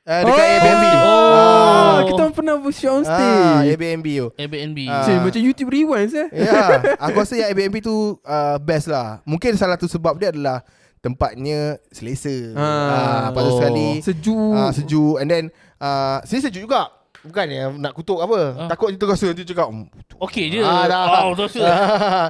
Dekat 0.04 0.46
Airbnb. 0.48 0.84
Oh. 0.96 1.32
Ah, 1.34 1.98
Kita 2.04 2.22
pernah 2.30 2.54
buat 2.56 2.72
show 2.72 2.94
on 2.94 3.04
Ah, 3.04 3.62
Airbnb 3.62 4.06
tu. 4.06 4.26
Airbnb. 4.34 4.78
Ah. 4.86 5.02
Cik, 5.02 5.16
Macam 5.22 5.40
YouTube 5.40 5.70
Rewind 5.70 6.10
eh? 6.12 6.28
Ya, 6.34 6.60
aku 6.98 7.16
rasa 7.16 7.34
yang 7.34 7.48
Airbnb 7.48 7.78
tu 7.78 7.94
uh, 8.18 8.56
best 8.58 8.86
lah. 8.86 9.22
Mungkin 9.22 9.54
salah 9.54 9.74
satu 9.74 9.86
sebab 9.88 10.16
dia 10.16 10.28
adalah 10.28 10.60
tempatnya 11.04 11.76
selesa. 11.92 12.32
Ah. 12.56 12.64
Ah, 12.64 13.20
lepas 13.28 13.42
tu 13.42 13.46
Oh. 13.46 13.56
sekali 13.60 13.88
Sejuk 14.00 14.52
ah, 14.56 14.72
sejuk 14.72 15.14
and 15.20 15.28
then 15.28 15.44
uh, 15.76 16.24
sini 16.24 16.40
sejuk 16.40 16.64
juga. 16.64 16.88
Bukan 17.24 17.48
yang 17.48 17.80
nak 17.80 17.96
kutuk 17.96 18.20
apa. 18.20 18.52
Ah. 18.52 18.68
Takut 18.68 18.92
kita 18.92 19.04
rasa 19.08 19.32
nanti 19.32 19.48
cakap. 19.48 19.72
"Hmm, 19.72 19.88
Okey 20.20 20.52
je. 20.52 20.60
Ah, 20.60 20.84
dah. 20.84 21.24
Oh, 21.24 21.32
terus 21.32 21.56
tu. 21.56 21.64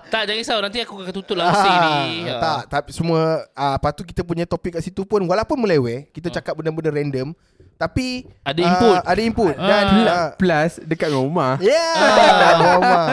tak, 0.07 0.23
jangan 0.23 0.39
risau. 0.39 0.59
Nanti 0.63 0.79
aku 0.79 1.03
akan 1.03 1.11
tutup 1.11 1.35
langsung 1.35 1.67
ni. 1.67 2.31
Ah, 2.31 2.39
tak, 2.39 2.61
tapi 2.71 2.91
semua 2.95 3.43
uh, 3.43 3.75
lepas 3.75 3.91
tu 3.91 4.07
kita 4.07 4.23
punya 4.23 4.47
topik 4.47 4.79
kat 4.79 4.87
situ 4.87 5.03
pun 5.03 5.19
walaupun 5.27 5.59
meleweh, 5.59 6.07
kita 6.15 6.31
cakap 6.31 6.55
benda-benda 6.55 6.95
random 6.95 7.35
tapi 7.77 8.23
Ada 8.41 8.57
ah, 8.57 8.67
input. 8.67 8.97
ada 9.03 9.21
input 9.21 9.55
Ah. 9.55 9.67
dan 9.67 9.85
ah, 10.05 10.29
Plus 10.35 10.73
Dekat 10.81 11.11
rumah 11.11 11.59
yeah, 11.59 11.95
Ah. 11.95 12.55
rumah. 12.57 13.07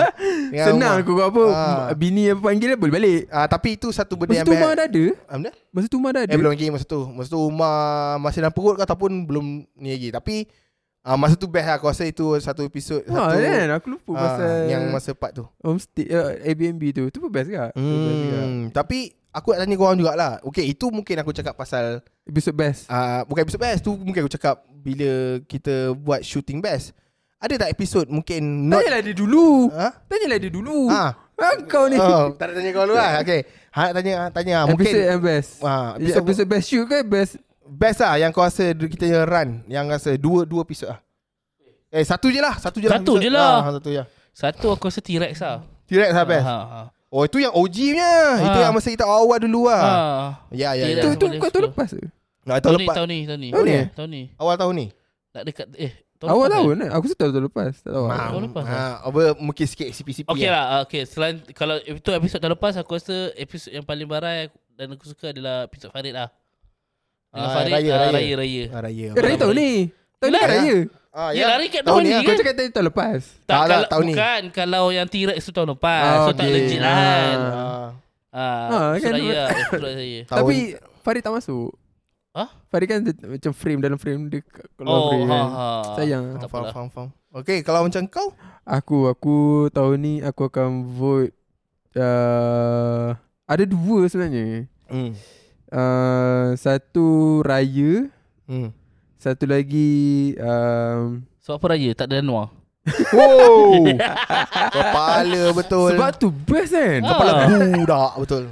Dengan 0.47 0.65
Senang 0.65 0.95
rumah. 0.95 1.03
aku 1.03 1.11
kau 1.13 1.25
apa 1.27 1.43
Ah. 1.47 1.87
Bini 1.93 2.23
apa 2.27 2.41
panggil 2.43 2.73
Boleh 2.73 2.93
balik 2.93 3.21
Ah, 3.27 3.45
tapi 3.45 3.75
itu 3.75 3.89
satu 3.89 4.13
benda 4.15 4.31
Masa 4.31 4.39
yang 4.39 4.47
tu. 4.47 4.53
Umar 4.53 4.71
dah 4.73 4.85
ada 4.85 5.05
Ah, 5.23 5.35
benda? 5.35 5.51
Masa 5.67 5.85
tu 5.85 5.97
Umar 5.97 6.11
dah 6.11 6.21
ada 6.23 6.31
Eh 6.31 6.37
belum 6.37 6.51
lagi 6.51 6.65
masa 6.67 6.85
tu 6.85 7.01
Masa 7.07 7.27
tu 7.27 7.39
Umar 7.39 7.75
Masih 8.17 8.39
dalam 8.39 8.51
perut 8.51 8.75
ke 8.75 8.83
Ataupun 8.83 9.11
belum 9.23 9.45
ni 9.75 9.89
lagi 9.89 10.09
Tapi 10.09 10.35
uh, 11.05 11.17
Masa 11.17 11.35
tu 11.37 11.47
best 11.49 11.67
lah 11.67 11.75
Aku 11.77 11.89
rasa 11.89 12.03
itu 12.05 12.25
satu 12.41 12.61
episod 12.65 13.01
Wah 13.09 13.33
satu, 13.33 13.41
kan? 13.41 13.67
Aku 13.77 13.87
lupa 13.97 14.11
ah, 14.15 14.21
pasal 14.21 14.51
Yang 14.69 14.83
masa 14.89 15.11
part 15.17 15.31
tu. 15.33 15.45
Homestay 15.61 16.05
uh, 16.13 16.31
Airbnb 16.45 16.83
tu. 16.93 17.03
Tu 17.09 17.17
pun 17.17 17.31
best 17.31 17.49
ke 17.49 17.57
hmm, 17.77 18.73
Tapi 18.73 19.13
Aku 19.31 19.55
nak 19.55 19.63
tanya 19.63 19.79
korang 19.79 19.95
jugalah. 19.95 20.43
Okay 20.43 20.67
itu 20.67 20.91
mungkin 20.91 21.15
aku 21.23 21.31
cakap 21.31 21.55
pasal 21.55 22.03
Episode 22.27 22.55
best? 22.55 22.91
Uh, 22.91 23.23
Bukan 23.25 23.47
episod 23.47 23.61
best 23.63 23.79
Tu 23.79 23.91
mungkin 23.95 24.27
aku 24.27 24.33
cakap 24.35 24.67
Bila 24.67 25.39
kita 25.47 25.95
buat 25.95 26.21
shooting 26.25 26.59
best. 26.59 26.91
Ada 27.41 27.65
tak 27.65 27.71
episod 27.73 28.05
Mungkin 28.11 28.67
not 28.67 28.83
Tanyalah 28.83 29.01
dia 29.01 29.15
dulu. 29.15 29.71
Ha? 29.71 29.87
Tanyalah 30.05 30.37
dia 30.37 30.51
dulu. 30.51 30.91
Ha? 30.91 31.05
ha? 31.15 31.49
Kau 31.65 31.89
ni. 31.89 31.97
Oh, 31.97 32.35
tak 32.37 32.51
nak 32.51 32.55
tanya 32.59 32.69
kau 32.75 32.85
dulu 32.85 32.95
lah. 32.99 33.11
Okay 33.23 33.41
ha, 33.71 33.81
nak 33.95 34.03
Tanya 34.03 34.15
tanya 34.35 34.57
Mungkin 34.67 34.85
Episode 34.93 35.23
best. 35.23 35.51
Ah, 35.63 35.95
Ya, 35.97 36.11
episod, 36.11 36.21
Episode 36.27 36.49
best 36.51 36.65
shoot 36.67 36.85
ke? 36.85 36.99
Best 37.07 37.39
Best 37.71 37.99
lah 37.99 38.19
Yang 38.19 38.31
kau 38.31 38.43
rasa 38.43 38.65
Kita 38.71 39.05
run 39.23 39.63
Yang 39.65 39.85
rasa 39.89 40.11
Dua 40.15 40.43
dua 40.43 40.61
episod 40.61 40.91
lah 40.91 40.99
Eh 41.87 42.03
satu 42.03 42.27
je 42.27 42.37
lah 42.37 42.55
Satu 42.55 42.77
je 42.77 42.87
lah 42.87 42.99
Satu 42.99 43.13
je 43.15 43.29
lah. 43.29 43.51
ah, 43.61 43.71
Satu 43.73 43.89
je 43.89 44.03
Satu 44.31 44.67
aku 44.69 44.87
rasa 44.87 44.99
T-Rex 44.99 45.39
lah. 45.39 45.63
T-Rex 45.85 46.11
lah 46.11 46.25
best 46.25 46.43
Ha, 46.43 46.57
ha. 46.57 46.81
Oh 47.07 47.23
itu 47.23 47.37
yang 47.37 47.51
OG 47.51 47.75
punya 47.91 48.11
Itu 48.39 48.57
Ah. 48.57 48.63
yang 48.63 48.73
masa 48.73 48.87
kita 48.87 49.03
awal 49.03 49.39
dulu 49.39 49.67
lah 49.67 49.79
Ha. 49.79 49.91
Ya 50.51 50.71
ya 50.73 50.87
ya 50.89 51.01
Tu 51.01 51.15
tu 51.15 51.25
boleh 51.25 51.39
kau 51.39 51.47
tahun 51.47 51.63
suka. 51.63 51.71
lepas 51.71 51.89
Nah, 52.41 52.57
Tahun 52.57 52.63
tahun 52.63 52.73
ni, 52.73 52.81
lepas 52.81 52.95
tahun 52.97 53.09
ni, 53.09 53.19
tahun 53.21 53.39
ni. 53.39 53.49
Tahun 53.51 53.65
ni? 53.65 53.75
Tahun 53.93 54.09
ni. 54.09 54.21
Awal 54.35 54.55
tahun 54.57 54.73
ni 54.73 54.85
Nak 55.31 55.43
dekat 55.45 55.67
eh 55.77 55.91
Awal 56.21 56.37
lepas, 56.43 56.55
tahun 56.55 56.75
eh? 56.77 56.89
Aku 56.89 57.03
rasa 57.05 57.15
tahun 57.17 57.43
lepas 57.43 57.71
Tak 57.79 57.91
tahu 57.91 58.05
Faham. 58.07 58.29
Tahun 58.29 58.43
lepas, 58.47 58.63
ha, 58.65 58.79
apa 59.01 59.19
mungkin 59.37 59.65
sikit 59.65 59.87
CP-CP 59.89 60.27
Okay 60.27 60.47
lah. 60.47 60.53
lah 60.53 60.65
uh, 60.71 60.81
Okay 60.83 61.01
selain 61.03 61.35
Kalau 61.51 61.75
itu 61.77 62.09
episod 62.09 62.37
tahun 62.37 62.53
lepas 62.55 62.73
Aku 62.77 62.91
rasa 62.93 63.15
episod 63.33 63.69
yang 63.69 63.83
paling 63.83 64.05
barai 64.05 64.47
Dan 64.71 64.91
aku 64.91 65.05
suka 65.05 65.29
adalah 65.29 65.65
Episod 65.65 65.89
Farid 65.89 66.11
lah 66.11 66.31
Dengan 67.31 67.41
Ah, 67.41 67.53
Farid 67.53 67.71
raya, 67.71 67.89
ah, 67.89 67.99
raya. 68.01 68.11
Raya 68.11 68.33
Raya 68.35 68.63
Ah, 68.67 68.81
raya. 68.81 69.07
Eh 69.09 69.21
raya 69.21 69.37
tahun 69.37 69.55
ni 69.55 69.71
Tahun 70.19 70.29
ni 70.29 70.37
kan 70.37 70.49
raya 70.49 70.77
Ah, 71.11 71.29
Ya 71.31 71.43
lari 71.45 71.67
kat 71.67 71.81
Tahun 71.81 71.87
tahun 71.89 72.01
ni 72.01 72.07
ni 72.07 72.11
lah. 72.11 72.21
Kau 72.21 72.27
kan 72.27 72.37
cakap 72.37 72.53
tadi 72.53 72.69
tahun 72.69 72.85
lepas 72.87 73.19
Tak, 73.21 73.47
Tak 73.47 73.55
lah, 73.57 73.67
kalau, 73.69 73.87
tahun 73.89 74.03
ni. 74.03 74.13
bukan 74.13 74.41
Kalau 74.51 74.83
yang 74.89 75.07
T-Rex 75.07 75.39
tu 75.41 75.51
tahun 75.51 75.69
lepas 75.71 76.03
Ah, 76.03 76.17
So 76.21 76.31
tak 76.31 76.39
okay. 76.41 76.53
legit 76.53 76.79
lah 76.79 76.91
kan 76.93 77.39
Ah, 77.39 77.87
Ah, 78.31 78.67
Ah, 78.69 78.89
kan? 78.97 79.11
raya 79.13 79.39
Episod 79.49 79.81
raya 79.81 80.19
tahun 80.29 80.39
Tapi 80.39 80.55
Farid 81.01 81.21
tak 81.21 81.33
masuk 81.33 81.69
Hah? 82.31 82.47
Farid 82.67 82.87
kan 82.87 82.99
macam 83.03 83.51
frame 83.51 83.79
dalam 83.81 83.97
frame 83.97 84.21
dia 84.27 84.39
keluar 84.73 84.91
Oh 84.93 85.07
frame 85.09 85.23
ha, 85.25 85.31
kan. 85.33 85.47
ha. 85.49 85.67
Sayang 85.95 86.23
Tak 86.37 86.47
faham, 86.47 86.65
faham, 86.69 86.87
faham. 86.89 87.09
Okay, 87.33 87.59
kalau 87.59 87.83
macam 87.83 88.03
kau 88.05 88.31
Aku 88.61 89.07
Aku 89.07 89.35
tahun 89.69 89.95
ni 89.97 90.13
Aku 90.21 90.45
akan 90.45 90.67
vote 90.89 91.35
uh, 91.95 93.15
Ada 93.45 93.63
dua 93.65 94.03
sebenarnya 94.05 94.67
hmm. 94.87 95.11
Uh, 95.71 96.53
Satu 96.55 97.07
Raya 97.41 98.07
Hmm. 98.45 98.75
Satu 99.15 99.45
lagi 99.45 100.33
um, 100.35 101.23
Sebab 101.39 101.55
apa 101.55 101.65
raya 101.69 101.89
Tak 101.93 102.05
ada 102.05 102.19
Anwar 102.19 102.51
Wow 103.09 103.85
Kepala 104.75 105.43
betul 105.51 105.93
Sebab 105.93 106.09
tu 106.13 106.27
best 106.29 106.73
kan 106.73 106.99
Ah. 106.99 107.07
Kepala 107.07 107.31
budak 107.71 108.11
betul 108.17 108.43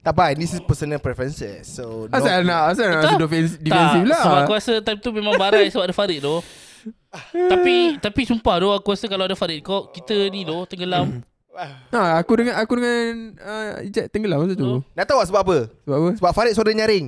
Tak 0.00 0.10
apa 0.10 0.34
This 0.34 0.50
is 0.52 0.60
personal 0.60 0.98
preferences 0.98 1.68
So 1.68 2.08
no, 2.08 2.12
Asal 2.12 2.42
nak 2.42 2.74
Asal 2.74 2.86
nak 2.88 2.96
Tak. 2.96 3.06
rasa 3.06 3.16
defens- 3.20 3.58
defensif 3.60 4.00
tak, 4.00 4.08
lah 4.08 4.22
Sebab 4.24 4.38
aku 4.40 4.52
rasa 4.52 4.72
time 4.80 4.98
tu 4.98 5.10
memang 5.12 5.34
barai 5.36 5.66
sebab 5.68 5.84
ada 5.84 5.94
Farid 5.94 6.18
tu. 6.18 6.36
tapi 7.52 7.74
tapi 7.96 8.20
sumpah 8.24 8.58
tu 8.58 8.68
aku 8.68 8.88
rasa 8.90 9.06
kalau 9.06 9.22
ada 9.22 9.36
Farid 9.36 9.62
kau 9.62 9.86
kita 9.86 10.26
ni 10.26 10.42
tu 10.42 10.58
tenggelam. 10.66 11.22
ha, 11.54 12.18
Aku 12.18 12.32
dengan 12.34 12.54
Aku 12.56 12.72
dengan 12.74 13.02
uh, 13.38 13.82
Ijat 13.82 14.08
tenggelam 14.08 14.40
masa 14.40 14.54
tu 14.54 14.64
Oh. 14.64 14.80
Nak 14.92 15.04
tahu 15.04 15.18
tak 15.18 15.28
sebab 15.28 15.40
apa 15.42 15.58
Sebab 15.80 15.96
apa 15.96 16.08
Sebab 16.16 16.30
Farid 16.32 16.52
suara 16.52 16.70
nyaring 16.70 17.06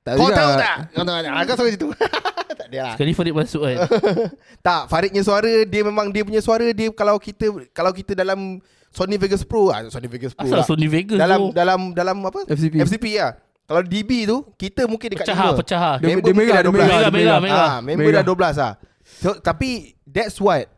Tak 0.00 0.12
Kau 0.14 0.26
juga. 0.26 0.36
tahu 0.36 0.50
tak 0.56 0.76
Kau 0.90 1.02
tahu 1.02 1.16
tak 1.16 1.32
Kau 1.44 1.56
suara 1.56 1.70
situ 1.70 1.86
Tak 2.60 2.66
ada 2.66 2.78
lah 2.80 2.94
Sekali 2.94 3.12
Farid 3.12 3.32
masuk 3.32 3.62
kan. 3.62 3.76
Tak 4.66 4.80
Faridnya 4.86 5.22
suara 5.22 5.52
Dia 5.64 5.82
memang 5.82 6.08
dia 6.08 6.22
punya 6.22 6.40
suara 6.40 6.66
Dia 6.68 6.90
kalau 6.90 7.16
kita 7.16 7.46
Kalau 7.70 7.90
kita 7.90 8.12
dalam 8.12 8.58
Sony 8.90 9.14
Vegas 9.16 9.42
Pro 9.42 9.70
ah, 9.70 9.86
Sony 9.86 10.06
Vegas 10.06 10.34
Pro 10.34 10.44
Asal 10.44 10.58
lah. 10.58 10.66
Sony 10.66 10.86
Vegas 10.86 11.14
dalam 11.16 11.38
tu. 11.40 11.54
dalam 11.54 11.80
dalam 11.92 12.16
apa 12.20 12.42
FCP 12.44 12.74
FCP 12.82 13.06
lah 13.16 13.38
Kalau 13.62 13.86
DB 13.86 14.26
tu 14.26 14.42
Kita 14.56 14.82
mungkin 14.84 15.14
dekat 15.14 15.24
Pecah 15.24 15.36
lima. 15.36 15.46
ha, 15.46 15.56
pecah 15.56 15.78
ha. 15.78 15.92
Dia- 15.96 16.10
Member 16.10 16.20
dia 16.20 16.32
mungkin 16.32 16.50
merah, 16.50 16.58
dah 16.58 16.62
dia 16.62 16.74
12 16.74 16.74
merah, 16.74 16.90
Mega, 16.90 16.98
dia 16.98 17.10
mega, 17.12 17.14
merah. 17.14 17.40
mega. 17.40 17.62
Ah, 17.62 17.78
member 17.78 18.02
Mega. 18.04 18.18
dah 18.18 18.24
12 18.26 18.58
lah. 18.58 18.72
So, 19.12 19.28
tapi 19.36 19.70
that's 20.04 20.38
what 20.38 20.66
uh, 20.66 20.70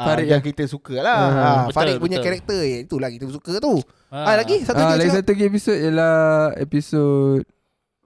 Farid 0.00 0.26
yang 0.26 0.38
lah. 0.38 0.46
kita 0.46 0.62
suka 0.64 0.94
lah. 0.96 1.16
Ah, 1.16 1.26
Ah, 1.26 1.56
betul, 1.64 1.74
Farid 1.74 1.96
punya 1.98 2.16
betul. 2.16 2.26
karakter 2.28 2.58
eh, 2.60 2.78
itulah 2.82 3.08
kita 3.08 3.24
suka 3.28 3.52
tu. 3.58 3.74
Ha. 4.08 4.18
Ah, 4.22 4.36
lagi 4.36 4.56
satu 4.62 4.78
Ah, 4.78 4.94
lagi. 4.94 5.10
satu 5.10 5.28
lagi 5.28 5.44
episod 5.44 5.74
ialah 5.74 6.16
episod 6.54 7.40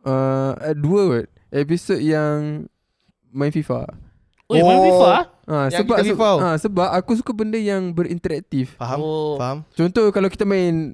uh, 0.02 0.52
eh, 0.58 0.74
dua 0.74 1.00
kot. 1.10 1.26
Episod 1.50 1.98
yang 1.98 2.64
main 3.28 3.50
FIFA. 3.50 3.84
Main 4.48 4.64
Oh. 4.64 4.84
FIFA. 4.84 5.08
ah? 5.10 5.24
Ah, 5.42 5.66
Yang 5.66 5.80
sebab 5.80 5.96
kita 5.96 6.04
FIFA. 6.08 6.30
ah, 6.38 6.56
sebab 6.56 6.88
aku 6.92 7.12
suka 7.14 7.32
benda 7.32 7.56
yang 7.56 7.90
berinteraktif. 7.90 8.76
Faham? 8.76 8.98
Oh. 8.98 9.34
Faham? 9.36 9.64
Contoh 9.70 10.08
kalau 10.08 10.28
kita 10.28 10.44
main 10.44 10.92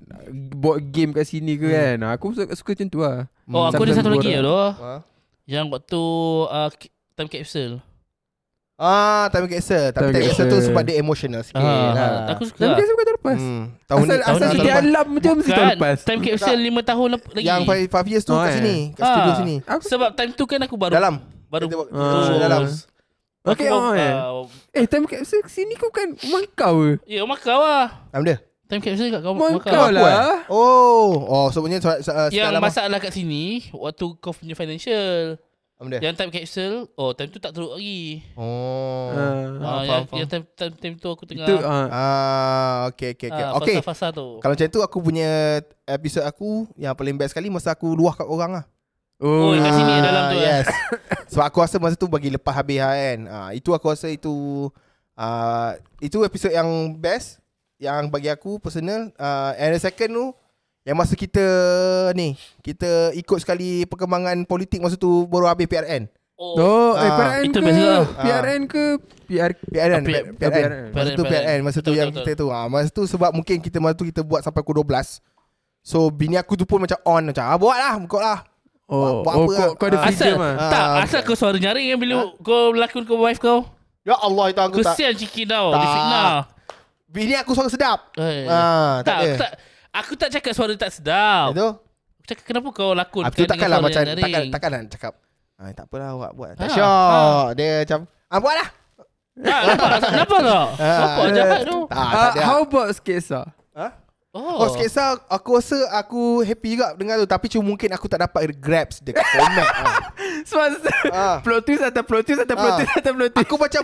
board 0.52 0.88
game 0.88 1.10
kat 1.10 1.24
sini 1.24 1.54
ke 1.54 1.66
Hmm. 1.66 1.74
kan. 1.74 1.96
ah, 2.00 2.12
Aku 2.14 2.30
suka, 2.32 2.54
suka 2.54 2.70
macam 2.72 2.86
tu 2.88 2.98
lah. 2.98 3.26
Oh, 3.46 3.66
aku 3.66 3.82
ada 3.82 3.92
satu 3.94 4.10
lagi 4.10 4.30
ya 4.30 4.40
tu. 4.40 4.54
Ha? 4.54 4.94
Yang 5.44 5.66
waktu 5.70 6.02
uh, 6.46 6.68
time 7.14 7.28
capsule. 7.28 7.74
Ah, 8.78 9.26
time 9.28 9.50
capsule. 9.50 9.90
Tapi 9.90 9.98
Time 9.98 10.12
time 10.14 10.22
capsule 10.24 10.38
tu 10.38 10.48
capsule. 10.48 10.66
sebab 10.70 10.82
dia 10.82 10.96
emotional 10.96 11.42
sikit. 11.42 11.58
Ah, 11.58 11.90
lah. 11.90 12.10
aku 12.30 12.42
suka. 12.46 12.58
Tapi 12.58 12.70
lah. 12.70 12.78
kan 12.78 12.86
suka 12.86 13.02
tahun 13.02 13.16
lepas. 13.18 13.38
Hmm. 13.38 13.64
Tahun 13.82 13.98
asal 13.98 14.06
ni 14.08 14.22
asal 14.22 14.38
tahun 14.38 14.48
di 14.48 14.58
lepas. 14.60 14.78
alam 14.78 15.06
macam 15.08 15.32
mesti 15.34 15.50
tahun 15.50 15.68
lepas. 15.74 15.96
time 16.00 16.20
capsule 16.20 16.60
5 16.62 16.78
tahun 16.84 17.06
lep- 17.10 17.28
lagi. 17.28 17.44
yang 17.44 17.60
5 17.66 18.06
years 18.06 18.22
tu 18.22 18.30
Oh, 18.30 18.38
kat 18.38 18.48
eh. 18.48 18.56
sini, 18.56 18.76
kat 18.92 19.02
Ah. 19.02 19.10
studio 19.10 19.32
sini. 19.36 19.56
Aku 19.64 19.82
Sebab 19.84 20.10
time 20.14 20.30
tu 20.32 20.44
kan 20.46 20.60
aku 20.62 20.76
baru 20.76 20.94
Dalam. 20.94 21.14
baru 21.46 21.64
Kita 21.66 21.74
Ah, 21.90 22.22
kita 22.24 22.38
dalam. 22.40 22.62
Okay, 23.40 23.66
Aku, 23.66 23.80
oh, 23.80 23.92
eh. 23.92 24.12
uh, 24.12 24.44
Eh 24.72 24.84
time 24.84 25.04
capsule 25.04 25.42
sini 25.48 25.74
kau 25.74 25.88
kan 25.88 26.14
rumah 26.14 26.42
kau 26.48 26.76
ke? 26.78 26.92
Ya, 27.08 27.26
rumah 27.26 27.34
kau 27.36 27.58
lah. 27.58 28.06
Time 28.08 28.22
dia. 28.22 28.36
Time 28.68 28.78
capsule 28.78 29.08
kat 29.08 29.20
kau 29.20 29.32
Rumah 29.32 29.50
kau 29.58 29.86
lah. 29.88 30.46
Oh, 30.46 31.08
oh 31.26 31.46
sebenarnya 31.48 31.80
so, 31.80 31.90
so, 31.98 32.12
uh, 32.12 32.28
Yang 32.28 32.46
sekarang 32.46 32.62
masalah 32.62 32.98
kat 33.00 33.10
sini 33.10 33.42
waktu 33.72 34.06
kau 34.14 34.30
punya 34.30 34.54
financial. 34.54 35.34
Dia. 35.78 36.02
Yang 36.02 36.14
time 36.18 36.30
capsule, 36.34 36.90
oh 36.98 37.14
time 37.14 37.30
tu 37.30 37.38
tak 37.38 37.54
teruk 37.54 37.78
lagi. 37.78 38.26
Oh. 38.34 39.14
Ah, 39.14 39.14
faham, 39.14 39.86
yang, 39.86 40.04
faham. 40.10 40.18
yang 40.18 40.26
time, 40.26 40.44
time, 40.58 40.74
time 40.74 40.94
tu 40.98 41.06
aku 41.06 41.22
tengah 41.22 41.46
Itu 41.46 41.54
ah, 41.62 41.86
Ah, 41.86 42.76
okay, 42.90 43.14
okay, 43.14 43.30
okay. 43.30 43.44
ah, 43.46 43.54
okay. 43.62 43.78
fasa-fasa 43.78 44.10
tu. 44.10 44.42
Kalau 44.42 44.58
macam 44.58 44.66
tu 44.66 44.80
aku 44.82 44.98
punya 44.98 45.62
episod 45.86 46.26
aku 46.26 46.66
yang 46.74 46.98
paling 46.98 47.14
best 47.14 47.30
sekali 47.30 47.46
masa 47.46 47.78
aku 47.78 47.94
luah 47.94 48.10
kat 48.10 48.26
orang 48.26 48.58
lah. 48.58 48.64
Oh, 49.22 49.54
kat 49.54 49.70
sini 49.70 49.92
Ah, 49.94 50.02
dalam 50.02 50.22
tu 50.34 50.36
lah. 50.42 50.46
Yes. 50.50 50.66
Sebab 51.30 51.44
aku 51.46 51.58
rasa 51.62 51.78
masa 51.78 51.94
tu 51.94 52.10
bagi 52.10 52.34
lepas 52.34 52.58
habis 52.58 52.82
lah 52.82 52.98
kan. 52.98 53.18
Ah, 53.30 53.50
itu 53.54 53.70
aku 53.70 53.86
rasa 53.86 54.10
itu 54.10 54.34
ah, 55.14 55.78
itu 56.02 56.18
episod 56.26 56.50
yang 56.50 56.66
best 56.98 57.38
yang 57.78 58.10
bagi 58.10 58.26
aku 58.34 58.58
personal. 58.58 59.14
Ah, 59.14 59.54
and 59.54 59.78
the 59.78 59.78
second 59.78 60.10
tu 60.10 60.26
yang 60.88 60.96
masa 60.96 61.12
kita 61.12 61.44
ni 62.14 62.32
kita 62.58 62.88
ikut 63.12 63.38
sekali 63.38 63.84
perkembangan 63.84 64.40
politik 64.42 64.80
masa 64.80 64.96
tu 64.96 65.28
baru 65.28 65.44
habis 65.46 65.68
PRN. 65.68 66.08
Oh, 66.34 66.54
Oh, 66.54 66.90
eh, 66.94 67.02
Ah, 67.02 67.16
PRN 67.34 67.42
itu 67.44 67.52
ke? 67.52 67.60
best 67.60 67.76
juga. 67.76 67.98
PRN 68.16 68.60
ke? 68.64 68.84
PR 69.26 69.50
PRN, 69.58 69.92
Ah, 69.92 70.06
PRN. 70.06 70.24
PRN. 70.32 70.70
Masa 70.88 71.10
tu 71.10 71.22
PRN. 71.22 71.42
PRN, 71.44 71.58
masa 71.60 71.78
tu 71.78 71.82
Betul, 71.84 71.98
yang 71.98 72.08
betul, 72.08 72.24
kita 72.24 72.32
tu. 72.36 72.46
Ah, 72.48 72.66
masa 72.66 72.88
tu 72.88 73.02
sebab 73.04 73.30
mungkin 73.32 73.56
kita 73.58 73.76
masa 73.76 73.94
tu 73.94 74.06
kita 74.06 74.22
buat 74.22 74.40
sampai 74.40 74.62
pukul 74.62 74.80
12. 74.80 75.18
So 75.80 76.08
bini 76.08 76.34
aku 76.34 76.54
tu 76.54 76.64
pun 76.64 76.78
macam 76.78 76.96
on 77.02 77.22
macam 77.26 77.42
ah 77.42 77.56
buat 77.56 77.76
lah, 77.76 77.92
kau 78.04 78.18
lah. 78.18 78.38
Oh, 78.86 79.20
Buat 79.20 79.34
oh 79.34 79.44
apa 79.44 79.50
kau, 79.50 79.52
lah? 79.58 79.68
kau 79.74 79.86
ada 79.86 79.98
Ah. 79.98 80.04
freedom 80.06 80.16
asal 80.16 80.34
ah. 80.38 80.46
Ah, 80.48 80.70
tak 80.70 80.84
okay. 80.86 81.02
asal 81.04 81.20
kau 81.22 81.36
suara 81.36 81.56
nyaring 81.58 81.86
kan 81.86 81.98
bila 81.98 82.14
kau 82.38 82.62
berlakon 82.72 83.02
ke 83.02 83.12
wife 83.12 83.38
kau. 83.38 83.58
Ya 84.00 84.14
Allah 84.16 84.44
itu 84.48 84.60
aku 84.62 84.78
tak. 84.78 84.94
Kesian 84.94 85.12
cikin 85.12 85.44
tau, 85.44 85.74
fitnah. 85.74 86.48
Bini 87.04 87.34
aku 87.34 87.52
suara 87.52 87.66
sedap. 87.66 88.14
Eh, 88.14 88.46
Ah, 88.46 89.02
tak, 89.02 89.16
tak, 89.34 89.36
tak 89.38 89.52
aku 89.98 90.12
tak 90.14 90.28
cakap 90.30 90.52
suara 90.52 90.72
tak 90.74 90.90
sedap. 90.90 91.52
Itu. 91.52 91.68
Aku 92.18 92.26
cakap 92.26 92.44
kenapa 92.44 92.68
kau 92.70 92.90
lakon 92.92 93.22
Aku 93.24 93.42
takkan 93.42 93.68
lah 93.68 93.78
macam 93.78 94.02
takkan 94.04 94.42
takkan 94.48 94.70
nak 94.70 94.82
cakap. 94.88 95.12
Ah, 95.58 95.70
tak 95.72 95.84
apalah 95.86 96.14
awak 96.14 96.32
buat. 96.32 96.50
Tak 96.54 96.64
Ah, 96.64 96.70
syok. 96.70 97.46
Dia 97.54 97.70
macam 97.82 97.98
ah 98.28 98.38
buat 98.38 98.54
lah. 98.54 98.68
Ah, 99.38 99.60
nampak 99.64 99.88
nampak 100.12 100.40
tak? 100.40 100.66
Ah. 100.82 100.98
Nampak 100.98 101.26
jahat 101.32 101.60
tu. 101.62 101.78
Tak, 101.86 101.98
Ah, 101.98 102.30
tak 102.30 102.44
how 102.44 102.58
about 102.60 102.88
sketsa? 102.92 103.40
Oh, 104.28 104.60
Oh, 104.60 104.68
sketsa 104.68 105.18
aku 105.24 105.56
rasa 105.56 105.74
aku 105.90 106.44
happy 106.44 106.76
juga 106.76 106.92
dengan 106.94 107.16
tu 107.16 107.26
tapi 107.26 107.48
cuma 107.48 107.64
mungkin 107.64 107.90
aku 107.90 108.06
tak 108.06 108.20
dapat 108.20 108.52
grabs 108.52 109.00
dekat 109.00 109.24
format. 109.24 109.66
ah. 109.74 109.98
Sebab 110.48 110.66
Ah. 111.10 111.36
plot 111.40 111.64
twist 111.64 111.82
atau 111.82 112.02
plot 112.02 112.22
twist 112.22 112.40
atau 112.40 112.54
plot 112.54 112.70
Ah. 112.70 112.78
twist 112.78 112.94
atau 112.94 113.12
plot 113.14 113.30
twist. 113.32 113.42
Aku 113.42 113.54
macam 113.56 113.82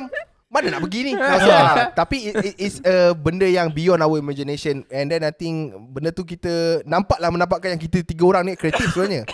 mana 0.54 0.78
nak 0.78 0.86
pergi 0.86 1.00
ni? 1.10 1.12
Maksudnya, 1.18 1.90
Tapi 1.98 2.16
it, 2.30 2.34
it, 2.38 2.54
it's 2.62 2.78
a 2.86 3.10
benda 3.10 3.42
yang 3.42 3.74
beyond 3.74 3.98
our 3.98 4.14
imagination. 4.22 4.86
And 4.86 5.10
then 5.10 5.26
I 5.26 5.34
think 5.34 5.74
Benda 5.90 6.14
tu 6.14 6.22
kita 6.22 6.86
Nampaklah 6.86 7.34
menampakkan 7.34 7.74
yang 7.74 7.82
kita 7.82 8.06
tiga 8.06 8.22
orang 8.22 8.46
ni 8.46 8.54
kreatif 8.54 8.94
sebenarnya. 8.94 9.26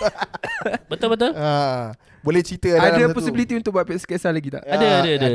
Betul 0.89 1.13
betul. 1.13 1.37
ha, 1.37 1.93
Boleh 2.25 2.41
cerita 2.41 2.73
dalam 2.73 2.97
Ada 2.97 3.13
satu- 3.13 3.17
possibility 3.21 3.53
untuk 3.53 3.77
buat 3.77 3.85
sketsa 3.85 4.33
lagi 4.33 4.49
tak? 4.49 4.65
Ada, 4.65 4.87
ada, 5.05 5.11
ada. 5.13 5.29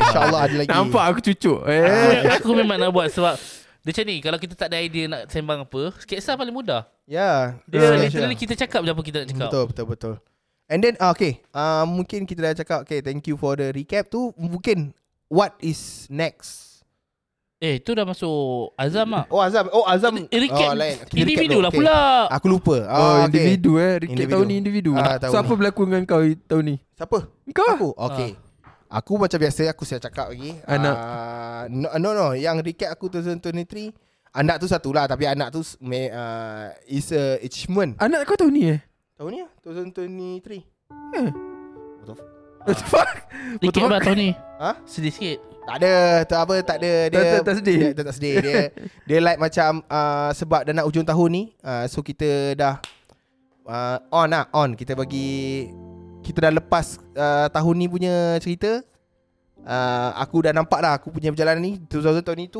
InsyaAllah 0.00 0.40
ada 0.40 0.54
lagi. 0.56 0.68
Nampak 0.72 1.04
aku 1.04 1.20
cucuk. 1.20 1.58
Aku, 1.60 1.68
Eh. 1.68 2.32
aku 2.32 2.50
memang 2.56 2.80
nak 2.80 2.90
buat 2.96 3.12
sebab 3.12 3.36
dia 3.86 3.94
macam 3.94 4.04
ni 4.10 4.16
Kalau 4.18 4.38
kita 4.42 4.54
tak 4.58 4.68
ada 4.74 4.82
idea 4.82 5.04
nak 5.06 5.30
sembang 5.30 5.62
apa 5.62 5.94
Sketsa 6.02 6.34
paling 6.34 6.50
mudah. 6.50 6.88
Ya. 7.06 7.60
Dia 7.70 7.78
yeah, 7.78 7.94
literally 8.02 8.34
kita 8.34 8.58
cakap 8.58 8.82
je 8.82 8.90
apa 8.90 9.02
kita 9.04 9.16
nak 9.22 9.28
cakap. 9.30 9.48
Betul 9.52 9.64
betul 9.70 9.86
betul. 9.86 10.14
And 10.66 10.82
then 10.82 10.98
ah, 10.98 11.14
okay. 11.14 11.38
Uh, 11.54 11.86
Mungkin 11.86 12.26
kita 12.26 12.40
dah 12.42 12.56
cakap 12.58 12.78
Okay 12.82 12.98
thank 12.98 13.22
you 13.30 13.38
for 13.38 13.54
the 13.54 13.70
recap 13.70 14.10
tu. 14.10 14.34
Mungkin 14.34 14.90
What 15.26 15.58
is 15.58 16.06
next 16.06 16.78
Eh 17.56 17.80
tu 17.80 17.92
dah 17.92 18.04
masuk 18.04 18.70
Azam 18.74 19.08
lah 19.08 19.24
Oh 19.26 19.40
Azam 19.40 19.66
Oh 19.70 19.82
Azam 19.82 20.12
Eh, 20.22 20.38
recap 20.38 20.70
oh, 20.70 20.76
lain. 20.76 20.96
Kita 21.00 21.08
recap 21.08 21.18
Individu 21.18 21.50
dulu. 21.50 21.58
lah 21.58 21.70
Okay. 21.70 21.78
pula 21.80 21.96
Aku 22.30 22.46
lupa 22.46 22.76
Oh, 22.76 22.86
Ah, 22.86 23.14
okay. 23.16 23.24
individu 23.26 23.70
eh. 23.76 23.92
Recap 23.96 24.12
Individu. 24.12 24.32
tahun 24.32 24.44
ni 24.44 24.54
individu. 24.56 24.90
Ah, 24.94 25.16
tahun 25.16 25.32
so, 25.32 25.38
apa 25.38 25.48
ni. 25.48 25.56
berlaku 25.56 25.80
dengan 25.82 26.02
kau 26.04 26.20
tahun 26.20 26.62
ni? 26.62 26.76
Siapa? 26.92 27.18
Kau? 27.50 27.68
Aku 27.72 27.88
Okay 27.96 28.30
Aku 28.86 29.12
macam 29.16 29.38
biasa 29.40 29.60
Aku 29.68 29.82
siap 29.82 30.00
cakap 30.00 30.30
lagi 30.30 30.52
Anak. 30.62 30.94
uh, 30.94 31.62
no, 31.68 31.88
no 31.96 32.08
no 32.12 32.26
Yang 32.32 32.56
recap 32.62 32.92
aku 32.92 33.08
2023 33.08 33.90
Anak 34.32 34.60
tu 34.60 34.68
satu 34.68 34.92
lah 34.92 35.08
Tapi 35.08 35.24
anak 35.24 35.48
tu 35.48 35.64
me, 35.80 36.06
uh, 36.06 36.70
Is 36.84 37.08
a 37.10 37.40
achievement 37.40 37.96
Anak 37.96 38.24
kau 38.24 38.36
tahun 38.36 38.52
ni 38.52 38.62
eh? 38.68 38.80
Tahun 39.16 39.32
ni 39.32 39.40
lah 39.40 39.50
2023 39.64 40.60
Eh. 41.16 41.30
What 41.98 42.14
the 42.14 42.35
What 42.66 42.76
the 42.76 42.86
fuck? 42.86 43.10
Dikit 43.62 43.78
Betul. 43.78 43.88
lah 43.88 44.00
tahun 44.02 44.18
ni 44.18 44.30
Ha? 44.56 44.70
Sedih 44.82 45.12
sikit 45.14 45.38
Tak 45.62 45.76
ada 45.78 45.94
Tak 46.26 46.40
apa 46.42 46.54
Tak 46.64 46.76
ada 46.82 46.92
Dia 47.06 47.14
Tak- 47.14 47.30
tak- 47.30 47.44
tak 47.44 47.54
sedih? 47.62 47.76
Dia, 47.78 47.90
dia 47.92 48.02
tak 48.02 48.14
sedih 48.16 48.34
Dia 48.42 48.60
Dia 49.06 49.18
like 49.22 49.38
macam 49.38 49.70
uh, 49.86 50.30
Sebab 50.34 50.60
dah 50.66 50.72
nak 50.74 50.86
ujung 50.88 51.06
tahun 51.06 51.28
ni 51.30 51.42
uh, 51.62 51.84
So 51.86 52.02
kita 52.02 52.26
dah 52.56 52.74
uh, 53.64 53.96
On 54.10 54.26
lah 54.26 54.50
On 54.50 54.74
Kita 54.74 54.98
bagi 54.98 55.68
Kita 56.24 56.42
dah 56.42 56.52
lepas 56.52 56.98
uh, 57.14 57.46
Tahun 57.46 57.74
ni 57.76 57.86
punya 57.86 58.40
cerita 58.40 58.82
uh, 59.62 60.10
Aku 60.18 60.42
dah 60.42 60.50
nampak 60.50 60.82
dah 60.82 60.92
Aku 60.98 61.12
punya 61.12 61.30
perjalanan 61.30 61.62
ni 61.62 61.78
2022 61.86 62.50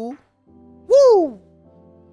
Woo 0.86 1.40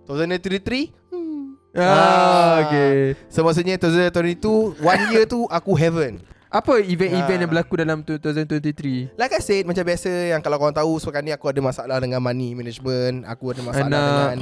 2023 0.07 1.13
hmm. 1.13 1.45
Ah. 1.73 1.81
Ah, 1.81 2.53
okay. 2.65 3.17
So 3.27 3.41
maksudnya 3.41 3.77
2022 3.77 4.77
One 4.77 5.03
year 5.09 5.25
tu 5.25 5.45
Aku 5.49 5.73
heaven 5.73 6.21
Apa 6.53 6.77
event-event 6.77 7.33
Ah. 7.33 7.41
yang 7.41 7.49
berlaku 7.49 7.73
dalam 7.75 7.97
tu 7.99 8.13
2023? 8.15 9.09
Like 9.15 9.33
I 9.33 9.41
said 9.41 9.65
Macam 9.65 9.81
biasa 9.81 10.05
Yang 10.29 10.41
kalau 10.41 10.57
korang 10.57 10.71
tahu 10.71 11.01
Sekarang 11.01 11.25
ni 11.25 11.33
aku 11.33 11.49
ada 11.49 11.57
masalah 11.59 11.97
Dengan 11.97 12.21
money 12.21 12.53
management 12.53 13.25
Aku 13.25 13.49
ada 13.49 13.61
masalah 13.63 13.89
Anak. 13.89 14.05
dengan 14.05 14.37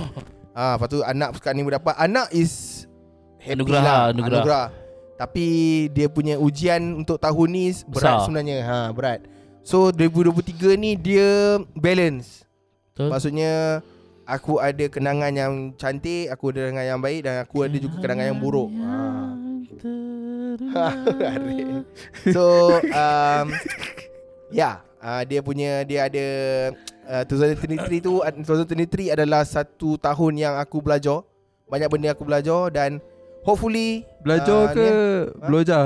ah, 0.51 0.75
Lepas 0.75 0.87
tu 0.87 0.99
anak 1.01 1.29
sekarang 1.35 1.55
ni 1.55 1.63
mendapat 1.63 1.95
Anak 1.95 2.27
is 2.29 2.83
Happy 3.37 3.55
Anugerah, 3.55 3.79
lah 3.81 3.99
anugerah. 4.11 4.37
anugerah 4.37 4.65
Tapi 5.15 5.45
Dia 5.89 6.07
punya 6.07 6.35
ujian 6.35 6.83
Untuk 6.97 7.15
tahun 7.15 7.47
ni 7.47 7.65
Berat 7.81 7.87
Besar. 7.87 8.27
sebenarnya 8.27 8.57
ha, 8.61 8.77
Berat 8.91 9.23
So 9.63 9.89
2023 9.89 10.51
ni 10.75 10.93
Dia 10.93 11.55
balance 11.71 12.43
Betul. 12.91 13.07
Maksudnya 13.07 13.79
Aku 14.27 14.59
ada 14.59 14.85
kenangan 14.85 15.31
yang 15.31 15.53
cantik 15.73 16.27
Aku 16.27 16.51
ada 16.51 16.67
kenangan 16.67 16.87
yang 16.89 16.99
baik 16.99 17.23
Dan 17.23 17.39
aku 17.39 17.63
ada 17.63 17.77
juga 17.77 17.95
kenangan 17.97 18.25
yang 18.27 18.39
buruk 18.41 18.67
ha. 18.77 19.31
So 22.35 22.43
um, 22.81 23.45
Ya 24.49 24.51
yeah, 24.51 24.73
uh, 24.99 25.21
Dia 25.23 25.39
punya 25.39 25.81
Dia 25.83 26.07
ada 26.07 26.25
uh, 27.07 27.23
2023 27.23 28.03
tu 28.03 28.19
uh, 28.19 28.31
2023 28.31 29.15
adalah 29.15 29.41
Satu 29.43 29.95
tahun 29.95 30.33
yang 30.37 30.55
aku 30.57 30.79
belajar 30.79 31.23
Banyak 31.67 31.87
benda 31.87 32.11
aku 32.11 32.23
belajar 32.23 32.67
Dan 32.69 32.99
Hopefully 33.41 34.03
Belajar 34.21 34.69
ah, 34.69 34.73
ke 34.73 34.83
ni- 34.83 35.25
belajar? 35.41 35.83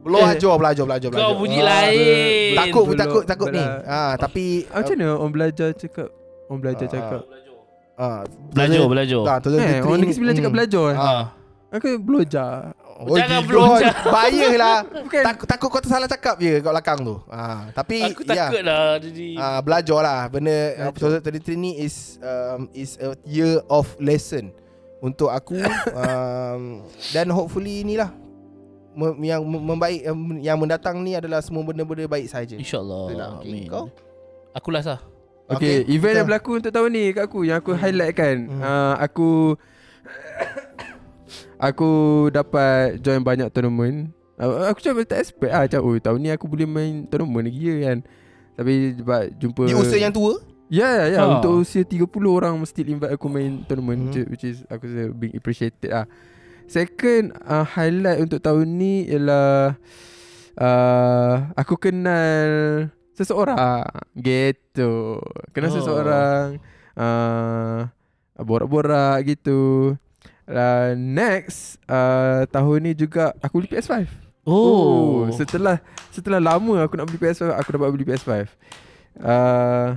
Belajar 0.00 0.54
Belajar 0.56 0.84
Belajar 0.84 1.08
Kau 1.08 1.12
belajar 1.12 1.36
bunyi 1.36 1.58
Ah, 1.60 1.66
lain. 1.68 2.52
Takut 2.56 2.84
Belum 2.84 2.98
takut 2.98 3.22
takut 3.24 3.48
ni 3.48 3.60
bela- 3.60 3.84
ah, 3.86 4.12
Tapi 4.16 4.44
Ah, 4.68 4.80
Macam 4.80 4.94
mana 4.96 5.06
orang 5.16 5.32
belajar 5.32 5.68
cakap 5.72 6.08
Orang 6.50 6.60
belajar 6.60 6.86
Ah, 6.86 6.90
cakap 6.90 7.20
uh, 8.00 8.20
Belajar, 8.50 8.84
belajar. 8.88 9.20
ah, 9.22 9.38
2023 9.38 9.60
Eh, 9.60 9.80
orang 9.80 9.92
ni- 9.92 10.00
Negeri 10.02 10.14
Sembilan 10.16 10.34
cakap 10.34 10.48
hmm. 10.48 10.56
belajar 10.56 10.84
eh? 10.84 10.96
Ah. 10.98 11.24
Aku 11.70 11.86
belajar 12.02 12.74
Oh, 13.00 13.16
Jangan 13.16 13.40
gila. 13.40 13.48
belajar. 13.48 13.94
Bahaya 14.12 14.48
lah 14.54 14.78
Takut, 15.08 15.46
takut 15.48 15.68
kau 15.68 15.80
tersalah 15.80 16.04
cakap 16.04 16.36
je 16.36 16.60
kat 16.60 16.68
belakang 16.68 17.00
tu 17.00 17.16
ah, 17.26 17.72
Tapi 17.72 18.04
Aku 18.06 18.20
ya. 18.22 18.52
takut 18.52 18.60
lah 18.60 19.00
jadi. 19.00 19.28
Ah, 19.34 19.60
belajar 19.60 19.98
lah 19.98 20.20
benda 20.28 20.56
episode 20.84 21.16
33 21.18 21.56
ni 21.56 21.80
is 21.80 22.20
um, 22.20 22.68
is 22.70 22.94
a 22.96 23.16
year 23.24 23.64
of 23.66 23.88
lesson 23.96 24.52
untuk 24.98 25.28
aku 25.28 25.56
um, 25.96 26.84
dan 27.10 27.24
hopefully 27.26 27.80
inilah 27.80 28.12
yang 29.18 29.40
mem- 29.40 29.64
membaik 29.66 30.00
yang, 30.02 30.18
yang 30.44 30.58
mendatang 30.58 31.00
ni 31.00 31.14
adalah 31.14 31.40
semua 31.40 31.62
benda-benda 31.62 32.04
baik 32.04 32.28
saja. 32.28 32.52
InsyaAllah. 32.52 33.40
Okay, 33.40 33.48
Amin. 33.48 33.64
kau? 33.64 33.86
Aku 34.52 34.68
lah. 34.68 35.00
Okay, 35.48 35.82
okay 35.82 35.88
event 35.88 36.14
yang 36.14 36.26
betul. 36.26 36.36
berlaku 36.36 36.50
untuk 36.54 36.70
tahun 36.70 36.90
ni 36.90 37.04
kat 37.10 37.24
aku 37.24 37.40
Yang 37.42 37.58
aku 37.58 37.70
highlight 37.74 38.14
kan 38.14 38.36
Hmm. 38.44 38.60
uh, 38.60 38.94
Aku 39.00 39.28
Aku 41.60 41.90
dapat 42.32 42.98
join 43.04 43.20
banyak 43.20 43.48
tournament 43.52 44.10
uh, 44.40 44.70
Aku 44.72 44.80
macam 44.80 45.04
tak 45.04 45.20
expect 45.20 45.52
lah 45.52 45.68
Macam 45.68 45.80
oh 45.84 45.96
tahun 46.00 46.18
ni 46.24 46.30
aku 46.32 46.46
boleh 46.48 46.66
main 46.66 47.04
tournament 47.06 47.46
lagi 47.46 47.62
ya 47.68 47.76
kan 47.92 47.98
Tapi 48.56 48.72
sebab 48.96 49.20
jumpa 49.36 49.62
Di 49.68 49.76
usia 49.76 49.98
yang 50.00 50.14
tua? 50.14 50.40
Ya 50.70 50.88
ya 51.02 51.06
ya 51.12 51.18
Ha. 51.20 51.26
Untuk 51.38 51.66
usia 51.66 51.82
30 51.84 52.06
orang 52.30 52.54
Mesti 52.58 52.80
invite 52.86 53.12
aku 53.14 53.26
main 53.28 53.62
tournament 53.66 54.14
Hmm. 54.14 54.26
Which 54.30 54.46
is 54.46 54.62
Aku 54.70 54.86
rasa 54.88 55.12
being 55.12 55.34
appreciated 55.36 55.90
lah 55.90 56.06
Second 56.70 57.34
uh, 57.44 57.66
Highlight 57.66 58.22
untuk 58.22 58.40
tahun 58.40 58.66
ni 58.78 59.06
Ialah 59.10 59.74
uh, 60.56 61.34
Aku 61.58 61.74
kenal 61.76 62.48
Seseorang 63.18 63.58
Gitu 64.14 65.18
Kenal 65.50 65.70
oh. 65.70 65.74
seseorang 65.76 66.44
uh, 66.96 67.90
Borak-borak 68.40 69.20
gitu 69.28 69.92
uh, 70.50 70.92
Next 70.94 71.78
uh, 71.86 72.44
Tahun 72.46 72.78
ni 72.80 72.92
juga 72.92 73.32
Aku 73.38 73.58
beli 73.58 73.70
PS5 73.70 74.06
Oh. 74.42 75.28
Setelah 75.30 75.78
Setelah 76.10 76.40
lama 76.40 76.82
aku 76.82 76.96
nak 76.96 77.06
beli 77.06 77.20
PS5 77.20 77.54
Aku 77.54 77.68
dapat 77.70 77.88
beli 77.92 78.04
PS5 78.04 78.30
uh, 79.20 79.88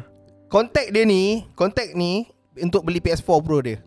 Kontak 0.48 0.94
dia 0.94 1.02
ni, 1.02 1.50
kontak 1.58 1.98
ni 1.98 2.30
untuk 2.54 2.86
beli 2.86 3.02
PS4 3.02 3.26
Pro 3.42 3.58
dia. 3.58 3.82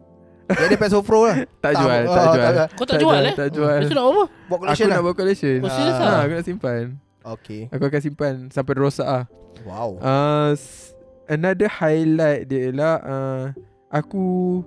Dia 0.50 0.66
ada 0.66 0.74
PS4 0.74 1.02
Pro 1.02 1.22
lah. 1.22 1.46
Tak 1.62 1.70
Tak, 1.70 1.72
jual 1.78 2.00
oh, 2.02 2.10
Tak 2.10 2.18
tak 2.18 2.26
jual 2.26 2.42
jual. 2.50 2.66
Kau 2.74 2.86
tak 2.86 2.96
jual, 2.98 3.20
eh? 3.22 3.34
Tak 3.34 3.48
jual 3.54 3.78
Itu 3.82 3.94
nak 3.94 4.04
apa? 4.04 4.10
Buat 4.10 4.26
Aku 4.26 4.58
collection 4.58 4.86
nak 4.86 4.90
lah. 4.90 5.02
buat 5.02 5.14
collection 5.14 5.56
Oh, 5.62 5.70
ha, 5.70 6.02
ah? 6.02 6.18
Aku 6.26 6.32
nak 6.34 6.46
simpan 6.46 6.84
Okay. 7.26 7.60
Aku 7.70 7.82
akan 7.84 8.00
simpan 8.02 8.34
Sampai 8.50 8.74
rosak 8.74 9.06
lah 9.06 9.24
Wow. 9.62 9.98
uh, 9.98 10.50
s- 10.54 10.94
Another 11.26 11.66
highlight 11.66 12.46
dia 12.46 12.70
ialah 12.70 12.96
uh, 13.02 13.44
Aku 13.90 14.62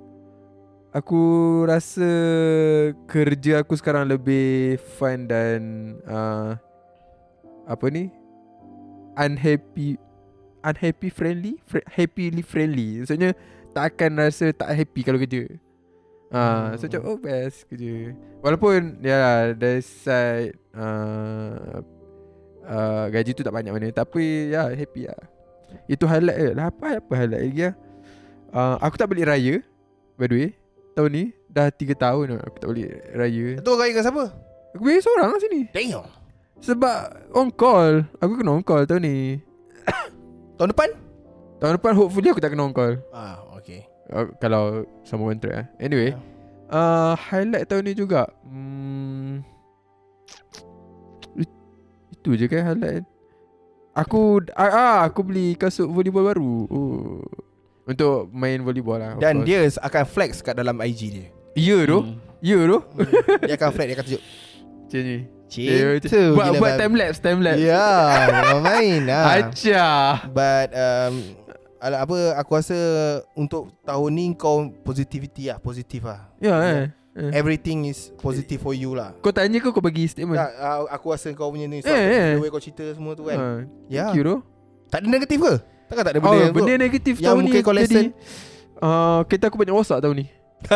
Aku 0.90 1.22
rasa 1.70 2.10
Kerja 3.06 3.62
aku 3.62 3.78
sekarang 3.78 4.10
lebih 4.10 4.82
Fun 4.98 5.30
dan 5.30 5.60
uh, 6.10 6.58
Apa 7.70 7.94
ni 7.94 8.10
Unhappy 9.14 10.02
Unhappy 10.66 11.10
friendly 11.14 11.62
Fr- 11.70 11.86
Happily 11.86 12.42
friendly 12.42 13.06
Maksudnya 13.06 13.38
Tak 13.70 13.94
akan 13.94 14.12
rasa 14.18 14.50
tak 14.50 14.74
happy 14.74 15.06
kalau 15.06 15.22
kerja 15.22 15.46
Ah, 16.30 16.78
so 16.78 16.86
Hmm. 16.86 16.94
macam 16.94 17.02
oh 17.10 17.18
best 17.18 17.66
kerja. 17.66 18.14
Walaupun 18.46 19.02
ya 19.02 19.18
lah, 19.18 19.40
dari 19.58 19.82
side 19.82 20.54
uh, 20.78 21.82
uh, 22.70 23.10
gaji 23.10 23.34
tu 23.34 23.42
tak 23.42 23.50
banyak 23.50 23.74
mana 23.74 23.90
tapi 23.90 24.54
ya 24.54 24.70
happy 24.70 25.10
lah. 25.10 25.18
Itu 25.90 26.06
highlight. 26.06 26.54
Lah 26.54 26.70
apa 26.70 27.02
apa 27.02 27.14
highlight 27.18 27.44
lagi. 27.50 27.74
Uh, 28.54 28.78
aku 28.78 28.94
tak 29.02 29.10
balik 29.10 29.26
raya 29.26 29.66
by 30.22 30.30
the 30.30 30.36
way. 30.38 30.50
Tahun 31.00 31.12
ni 31.16 31.24
dah 31.48 31.72
3 31.72 31.96
tahun 31.96 32.24
dah 32.28 32.40
aku 32.44 32.56
tak 32.60 32.68
balik 32.68 32.92
raya. 33.16 33.48
Tu 33.56 33.72
kau 33.72 33.80
dengan 33.80 34.04
siapa? 34.04 34.24
Aku 34.76 34.82
balik 34.84 35.00
seorang 35.00 35.28
lah 35.32 35.40
sini. 35.40 35.60
Damn. 35.72 36.04
Sebab 36.60 36.98
on 37.32 37.48
call. 37.50 38.04
Aku 38.20 38.36
kena 38.36 38.52
on 38.52 38.60
call 38.60 38.84
tahun 38.84 39.08
ni. 39.08 39.40
Tahun 40.60 40.76
depan? 40.76 40.92
Tahun 41.58 41.80
depan 41.80 41.96
hopefully 41.96 42.28
aku 42.28 42.44
tak 42.44 42.52
kena 42.52 42.68
on 42.68 42.76
call. 42.76 43.00
Ah, 43.10 43.40
okay. 43.56 43.88
Uh, 44.12 44.28
kalau 44.38 44.84
sama 45.02 45.32
kontrak 45.32 45.54
lah. 45.56 45.66
Anyway, 45.80 46.12
Ya. 46.12 46.20
uh, 46.68 47.14
highlight 47.16 47.64
tahun 47.64 47.88
ni 47.88 47.94
juga. 47.96 48.28
Hmm, 48.44 49.40
it- 51.40 51.60
itu 52.12 52.36
je 52.36 52.46
kan 52.46 52.68
highlight. 52.68 53.08
Aku 53.96 54.44
ah, 54.52 54.68
ah 54.70 54.98
aku 55.08 55.24
beli 55.24 55.56
kasut 55.56 55.88
volleyball 55.88 56.28
baru. 56.28 56.54
Oh. 56.68 57.24
Untuk 57.90 58.30
main 58.30 58.62
volleyball 58.62 59.02
lah. 59.02 59.12
Dan 59.18 59.42
dia 59.42 59.66
akan 59.66 60.04
flex 60.06 60.46
kat 60.46 60.54
dalam 60.54 60.78
IG 60.78 61.00
dia. 61.10 61.28
Ya 61.58 61.82
tu. 61.90 62.06
Hmm. 62.06 62.22
Ya 62.40 62.62
tu. 62.62 62.80
dia 63.42 63.58
akan 63.58 63.70
flex, 63.74 63.86
dia 63.90 63.96
akan 63.98 64.06
tunjuk. 64.06 64.24
Macam 64.86 65.02
ni. 65.02 65.18
Cinta 65.50 65.98
buat 66.30 66.46
gila 66.46 66.60
buat 66.62 66.72
babi. 66.78 66.82
time 66.86 66.94
lapse, 66.94 67.18
time 67.18 67.40
lapse. 67.42 67.58
Ya, 67.58 67.90
memang 68.38 68.62
main 68.62 69.02
lah. 69.10 69.26
Acha. 69.42 69.90
But 70.30 70.70
um, 70.78 71.14
ala- 71.82 72.06
apa 72.06 72.18
aku 72.38 72.52
rasa 72.54 72.78
untuk 73.34 73.74
tahun 73.82 74.10
ni 74.14 74.26
kau 74.38 74.70
positivity 74.86 75.50
lah, 75.50 75.58
positif 75.58 76.06
lah. 76.06 76.30
Ya 76.38 76.54
eh. 76.62 76.84
Eh. 77.18 77.34
Everything 77.34 77.90
is 77.90 78.14
positive 78.22 78.62
for 78.62 78.78
you 78.78 78.94
lah. 78.94 79.18
Kau 79.20 79.34
tanya 79.34 79.58
ke 79.58 79.74
kau 79.74 79.82
bagi 79.82 80.06
statement? 80.06 80.38
Tak, 80.38 80.52
uh, 80.56 80.86
aku 80.86 81.10
rasa 81.10 81.34
kau 81.34 81.50
punya 81.50 81.66
ni 81.66 81.82
Eh, 81.82 81.90
eh. 81.90 82.30
the 82.38 82.42
way 82.46 82.54
kau 82.54 82.62
cerita 82.62 82.86
semua 82.94 83.18
tu 83.18 83.26
kan. 83.26 83.36
Ha, 83.36 83.48
Ya. 83.90 84.14
Thank 84.14 84.22
you 84.22 84.24
tu. 84.24 84.38
Tak 84.94 85.02
ada 85.02 85.08
negatif 85.10 85.42
ke? 85.42 85.54
Takkan 85.90 86.04
tak 86.04 86.14
ada 86.14 86.20
Oh, 86.20 86.30
benda 86.30 86.46
benda 86.54 86.74
negatif 86.78 87.18
Yang 87.18 87.26
tahun 87.26 87.36
ni 87.36 87.44
mungkin 87.44 87.62
kau 87.62 87.74
lesson? 87.74 88.06
uh, 88.78 89.20
Kereta 89.26 89.50
aku 89.50 89.58
banyak 89.58 89.74
rosak 89.74 90.00
tahun 90.00 90.16
ni 90.16 90.26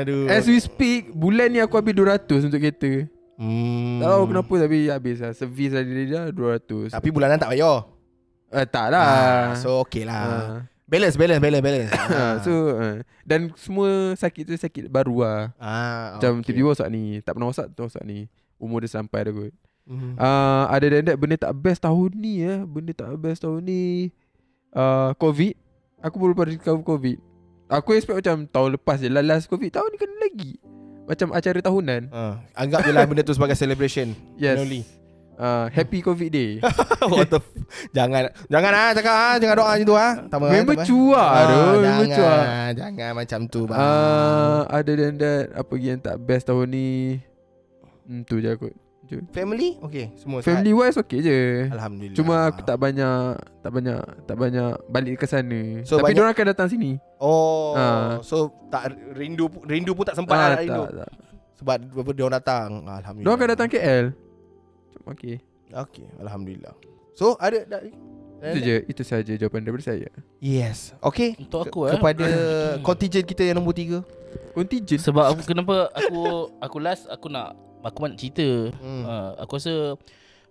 Aduh. 0.00 0.26
As 0.26 0.44
we 0.44 0.56
speak 0.56 1.10
Bulan 1.10 1.50
ni 1.50 1.58
aku 1.58 1.74
habis 1.74 1.92
200 1.92 2.24
untuk 2.44 2.56
kereta 2.56 3.06
hmm. 3.36 3.98
Tak 3.98 4.08
tahu 4.08 4.22
kenapa 4.26 4.54
tapi 4.62 4.76
habis 4.86 5.16
lah 5.18 5.32
Servis 5.32 5.70
lah 5.70 5.82
dia 5.82 6.04
dah 6.06 6.24
200 6.30 6.94
Tapi 6.94 7.08
bulanan 7.10 7.36
tak 7.36 7.50
payah. 7.50 7.82
uh, 8.48 8.66
Tak 8.66 8.86
lah 8.88 9.04
Ah, 9.04 9.46
so 9.54 9.80
okay 9.80 10.02
lah. 10.02 10.16
Ah. 10.16 10.58
Balance, 10.88 11.20
balance, 11.20 11.36
balance, 11.38 11.60
balance. 11.62 11.90
Ah, 12.16 12.34
So 12.40 12.52
uh, 12.72 12.96
Dan 13.20 13.52
semua 13.54 13.88
sakit 14.14 14.42
tu 14.44 14.54
sakit 14.54 14.88
baru 14.88 15.20
lah 15.20 15.40
ah, 15.58 16.16
Macam 16.16 16.40
okay. 16.40 16.48
tiba-tiba 16.48 16.72
rosak 16.72 16.88
ni 16.88 17.20
Tak 17.20 17.34
pernah 17.34 17.48
rosak 17.48 17.66
tu 17.70 17.84
rosak 17.84 18.02
ni 18.02 18.24
Umur 18.56 18.80
dia 18.80 18.90
sampai 18.90 19.22
dah 19.22 19.32
kot 19.32 19.52
Mhm. 19.88 20.14
uh, 20.14 20.64
Ada 20.68 20.86
dan 20.90 21.02
that 21.02 21.16
benda 21.16 21.36
tak 21.36 21.52
best 21.54 21.80
tahun 21.80 22.12
ni 22.12 22.40
eh 22.40 22.60
Benda 22.60 22.92
tak 22.92 23.16
best 23.16 23.40
tahun 23.40 23.60
ni 23.62 24.12
uh, 24.70 25.12
Covid 25.14 25.56
Aku 25.98 26.16
baru 26.16 26.32
pada 26.32 26.48
discover 26.48 26.80
Covid 26.82 27.16
Aku 27.66 27.92
expect 27.92 28.16
macam 28.18 28.44
tahun 28.44 28.68
lepas 28.74 28.96
je 28.96 29.08
lah 29.08 29.20
Last 29.20 29.44
Covid 29.46 29.68
Tahun 29.70 29.88
ni 29.88 29.96
kena 29.96 30.16
lagi 30.18 30.52
Macam 31.04 31.32
acara 31.32 31.58
tahunan 31.58 32.02
Ah, 32.08 32.36
anggap 32.54 32.80
je 32.82 32.90
lah 32.90 33.02
benda 33.02 33.20
tu 33.22 33.32
sebagai 33.32 33.52
celebration. 33.54 34.12
Yes 34.34 34.56
Only. 34.56 34.84
uh, 35.34 35.68
Happy 35.68 35.98
Covid 35.98 36.28
Day 36.28 36.50
What 37.08 37.28
the 37.28 37.38
f- 37.38 37.56
Jangan 37.90 38.28
Jangan 38.46 38.70
ah 38.70 38.90
cakap 38.92 39.14
ah 39.14 39.34
jangan 39.36 39.56
doa 39.56 39.68
macam 39.70 39.84
tu 39.84 39.96
ah. 39.96 40.12
Tak 40.22 40.36
apa. 40.36 40.46
Member 40.50 40.74
Ah, 40.74 40.84
tu 40.84 41.00
Member 41.00 42.06
cuak 42.06 42.38
Jangan 42.44 42.70
Jangan 42.74 43.10
macam 43.14 43.40
tu 43.46 43.60
bang. 43.64 43.78
uh, 43.78 44.60
Other 44.68 44.96
than 44.98 45.14
that 45.16 45.44
Apa 45.54 45.70
lagi 45.70 45.86
yang 45.86 46.00
tak 46.02 46.16
best 46.18 46.44
tahun 46.44 46.66
ni 46.68 46.88
hmm, 48.04 48.20
Tu 48.22 48.36
je 48.38 48.52
kot 48.54 48.72
je. 49.08 49.18
Family 49.32 49.80
Okay 49.80 50.12
Semua 50.14 50.38
Family 50.40 50.70
wise 50.70 50.94
okay 50.94 51.18
je. 51.18 51.38
Alhamdulillah 51.68 52.14
Cuma 52.14 52.34
aku 52.46 52.60
tak 52.62 52.76
banyak 52.76 53.18
tak 53.58 53.72
banyak 53.72 54.00
tak 54.24 54.36
banyak 54.36 54.70
balik 54.86 55.14
ke 55.16 55.26
sana. 55.26 55.82
So, 55.82 55.96
Tapi 55.96 56.12
banyak- 56.12 56.22
banyak... 56.22 56.36
akan 56.36 56.46
datang 56.46 56.68
sini. 56.68 56.90
Oh 57.16 57.72
Ah. 57.72 58.20
So 58.20 58.52
tak 58.68 58.92
rindu 59.12 59.48
Rindu 59.64 59.92
pun 59.92 60.04
tak 60.04 60.14
sempat 60.14 60.36
lah 60.36 60.48
nak 60.52 60.62
rindu 60.62 60.82
tak, 60.84 60.94
tak. 61.02 61.10
Sebab 61.58 61.74
apa 61.90 62.10
dia 62.12 62.22
orang 62.22 62.36
datang 62.38 62.68
Alhamdulillah 62.84 63.24
Diorang 63.24 63.38
akan 63.40 63.48
datang 63.50 63.68
KL. 63.68 64.04
Cuma 64.92 65.08
okay. 65.10 65.36
Okay 65.68 66.06
Alhamdulillah 66.18 66.74
So 67.12 67.34
ada 67.36 67.66
dah, 67.66 67.80
Itu 68.38 68.58
je, 68.62 68.76
itu 68.86 69.02
saja 69.02 69.32
jawapan 69.34 69.66
daripada 69.66 69.82
saya. 69.84 70.06
Yes 70.38 70.94
Okay 71.00 71.34
Untuk 71.34 71.66
aku 71.66 71.80
Ke- 71.82 71.90
eh 71.90 71.94
Kepada 71.98 72.26
Contingent 72.86 73.26
kita 73.26 73.42
yang 73.42 73.58
nombor 73.58 73.74
3 73.74 74.17
Contingent. 74.52 75.00
Sebab 75.02 75.24
aku, 75.34 75.42
kenapa 75.46 75.92
aku 75.94 76.50
aku 76.58 76.76
last 76.82 77.06
aku 77.06 77.30
nak 77.30 77.54
aku 77.82 77.98
banyak 78.04 78.18
cerita. 78.18 78.48
Hmm. 78.82 79.04
Uh, 79.06 79.30
aku 79.38 79.58
rasa 79.58 79.74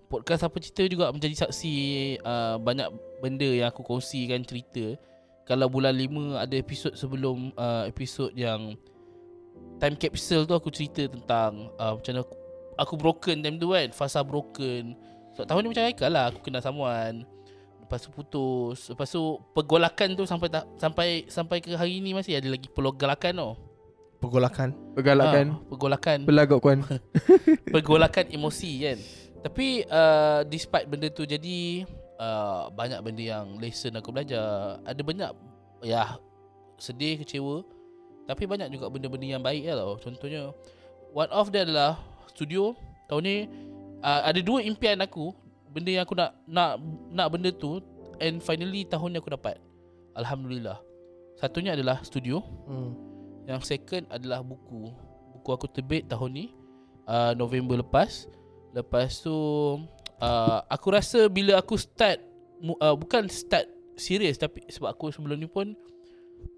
podcast 0.08 0.48
apa 0.48 0.58
cerita 0.63 0.88
juga 0.88 1.12
menjadi 1.12 1.48
saksi 1.48 1.76
uh, 2.24 2.56
banyak 2.60 2.88
benda 3.20 3.48
yang 3.48 3.68
aku 3.70 3.84
kongsikan 3.84 4.44
cerita. 4.48 4.96
Kalau 5.48 5.72
bulan 5.72 5.96
5 5.96 6.44
ada 6.44 6.56
episod 6.60 6.92
sebelum 6.96 7.56
uh, 7.56 7.88
episod 7.88 8.32
yang 8.36 8.76
time 9.80 9.96
capsule 9.96 10.44
tu 10.44 10.56
aku 10.56 10.68
cerita 10.72 11.08
tentang 11.08 11.72
uh, 11.80 11.96
macam 11.96 12.12
mana 12.12 12.22
aku, 12.24 12.36
aku 12.76 12.94
broken 13.00 13.38
time 13.40 13.58
tu 13.60 13.72
kan, 13.72 13.88
fasa 13.96 14.24
broken. 14.24 14.96
So 15.36 15.46
tahun 15.46 15.68
ni 15.68 15.70
macam 15.72 15.86
Haikal 15.86 16.12
lah 16.12 16.32
aku 16.32 16.40
kenal 16.44 16.63
someone. 16.63 17.24
Lepas 17.88 18.04
tu 18.04 18.12
putus 18.12 18.92
Lepas 18.92 19.08
tu 19.08 19.40
Pergolakan 19.56 20.12
tu 20.12 20.28
sampai 20.28 20.52
tak, 20.52 20.68
sampai 20.76 21.24
sampai 21.32 21.63
ke 21.63 21.72
hari 21.72 22.04
ni 22.04 22.12
Masih 22.12 22.36
ada 22.36 22.52
lagi 22.52 22.68
pergolakan 22.68 23.32
tau 23.40 23.66
Pergolakan 24.17 24.73
Pergalakan. 24.97 25.45
Ah, 25.53 25.62
Pergolakan 25.69 26.19
Pelagak 26.25 26.60
kuan. 26.60 26.80
pergolakan 27.73 28.25
emosi 28.34 28.71
kan. 28.82 28.97
Tapi 29.45 29.86
uh, 29.86 30.41
despite 30.49 30.89
benda 30.89 31.08
tu 31.13 31.23
jadi 31.23 31.86
uh, 32.17 32.73
banyak 32.73 32.99
benda 33.06 33.23
yang 33.38 33.62
lesson 33.62 33.93
aku 33.95 34.10
belajar. 34.10 34.82
Ada 34.82 35.01
banyak 35.06 35.32
ya 35.86 36.17
sedih, 36.82 37.21
kecewa. 37.21 37.62
Tapi 38.27 38.43
banyak 38.43 38.67
juga 38.73 38.91
benda-benda 38.91 39.38
yang 39.38 39.43
baik 39.45 39.69
lah 39.71 39.86
tau. 39.86 39.95
Contohnya 40.01 40.51
one 41.13 41.32
of 41.32 41.53
them 41.53 41.69
adalah 41.69 42.01
studio 42.34 42.75
tahun 43.08 43.23
ni 43.23 43.38
uh, 44.03 44.21
ada 44.27 44.39
dua 44.43 44.60
impian 44.65 44.99
aku 44.99 45.32
benda 45.71 45.93
yang 45.95 46.03
aku 46.03 46.17
nak 46.17 46.36
nak 46.43 46.82
nak 47.13 47.27
benda 47.32 47.49
tu 47.56 47.80
and 48.19 48.41
finally 48.43 48.84
tahun 48.84 49.15
ni 49.15 49.17
aku 49.21 49.32
dapat. 49.32 49.62
Alhamdulillah. 50.17 50.82
Satunya 51.38 51.77
adalah 51.77 52.01
studio. 52.01 52.41
hmm. 52.65 53.16
Yang 53.47 53.63
second 53.63 54.03
adalah 54.12 54.43
buku. 54.43 54.91
Buku 55.39 55.49
aku 55.55 55.71
terbit 55.71 56.03
tahun 56.12 56.31
ni 56.36 56.45
uh, 57.07 57.31
November 57.33 57.79
lepas. 57.79 58.27
Lepas 58.75 59.23
tu 59.23 59.33
uh, 60.19 60.60
aku 60.67 60.88
rasa 60.91 61.31
bila 61.31 61.55
aku 61.55 61.79
start 61.79 62.19
uh, 62.83 62.93
bukan 62.99 63.31
start 63.31 63.65
serius 63.97 64.38
tapi 64.38 64.62
sebab 64.67 64.93
aku 64.93 65.10
sebelum 65.10 65.39
ni 65.39 65.47
pun 65.49 65.73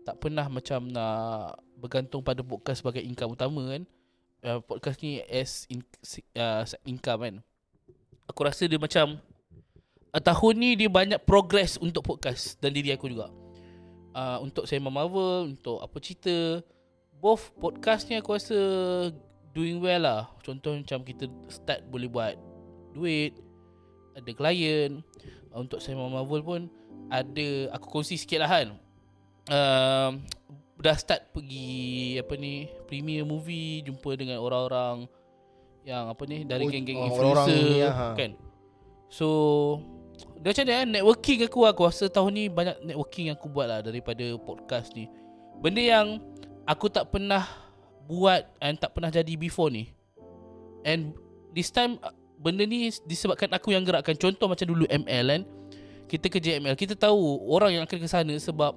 tak 0.04 0.19
pernah 0.19 0.49
macam 0.49 0.89
nak 0.89 1.62
bergantung 1.80 2.25
pada 2.25 2.43
podcast 2.43 2.82
sebagai 2.84 3.06
income 3.06 3.38
utama 3.38 3.78
kan. 3.78 3.84
Uh, 4.39 4.60
podcast 4.63 4.97
ni 5.06 5.21
as 5.30 5.69
in, 5.69 5.86
uh, 6.36 6.65
income 6.89 7.21
kan. 7.21 7.36
Aku 8.25 8.41
rasa 8.41 8.65
dia 8.65 8.82
macam 8.82 9.21
uh, 10.10 10.21
tahun 10.21 10.54
ni 10.58 10.69
dia 10.73 10.89
banyak 10.89 11.21
progress 11.23 11.78
untuk 11.78 12.02
podcast 12.02 12.58
dan 12.58 12.73
diri 12.73 12.89
aku 12.91 13.08
juga. 13.08 13.30
Uh, 14.10 14.41
untuk 14.41 14.65
Sema 14.65 14.89
Marvel, 14.89 15.54
untuk 15.54 15.80
apa 15.86 15.95
cerita, 16.02 16.65
both 17.20 17.52
podcast 17.60 18.08
ni 18.08 18.16
aku 18.16 18.36
rasa 18.36 18.58
doing 19.52 19.84
well 19.84 20.04
lah. 20.04 20.32
Contoh 20.40 20.76
macam 20.80 21.04
kita 21.04 21.28
start 21.52 21.84
boleh 21.92 22.08
buat 22.08 22.36
duit, 22.96 23.36
ada 24.16 24.32
klien. 24.32 25.04
Uh, 25.52 25.60
untuk 25.62 25.84
Sema 25.84 26.08
Marvel 26.08 26.42
pun 26.42 26.62
ada 27.12 27.48
aku 27.76 28.00
kongsi 28.00 28.16
sikit 28.16 28.44
lah 28.44 28.50
kan. 28.50 28.68
Uh, 29.50 30.10
dah 30.80 30.96
start 30.96 31.36
pergi 31.36 32.16
apa 32.22 32.34
ni 32.40 32.72
premier 32.88 33.28
movie 33.28 33.84
jumpa 33.84 34.16
dengan 34.16 34.40
orang-orang 34.40 35.12
yang 35.84 36.08
apa 36.08 36.24
ni 36.24 36.48
dari 36.48 36.64
Oh, 36.64 36.72
geng-geng 36.72 37.02
influencer 37.12 37.52
ni, 37.52 37.84
ha. 37.84 38.16
kan. 38.16 38.32
So 39.12 39.28
dia 40.40 40.56
macam 40.56 40.64
ni 40.64 40.72
kan 40.72 40.88
networking 40.88 41.40
aku 41.44 41.60
aku 41.68 41.82
rasa 41.84 42.06
tahun 42.08 42.32
ni 42.32 42.44
banyak 42.48 42.80
networking 42.86 43.32
yang 43.32 43.36
aku 43.36 43.52
buat 43.52 43.68
lah 43.68 43.80
daripada 43.84 44.24
podcast 44.40 44.96
ni. 44.96 45.12
Benda 45.60 45.84
yang 45.84 46.08
aku 46.70 46.86
tak 46.86 47.10
pernah 47.10 47.50
buat 48.06 48.46
and 48.62 48.78
tak 48.78 48.94
pernah 48.94 49.10
jadi 49.10 49.34
before 49.34 49.74
ni. 49.74 49.90
And 50.86 51.18
this 51.58 51.74
time 51.74 51.98
uh, 52.06 52.14
benda 52.38 52.62
ni 52.70 52.94
disebabkan 53.10 53.50
aku 53.50 53.74
yang 53.74 53.82
gerakkan. 53.82 54.14
Contoh 54.14 54.46
macam 54.46 54.70
dulu 54.70 54.86
ML 54.86 55.26
kan. 55.26 55.42
Kita 56.10 56.26
kerja 56.30 56.58
ML, 56.62 56.74
kita 56.78 56.98
tahu 56.98 57.42
orang 57.50 57.78
yang 57.78 57.84
akan 57.86 57.98
ke 58.02 58.10
sana 58.10 58.34
sebab 58.38 58.74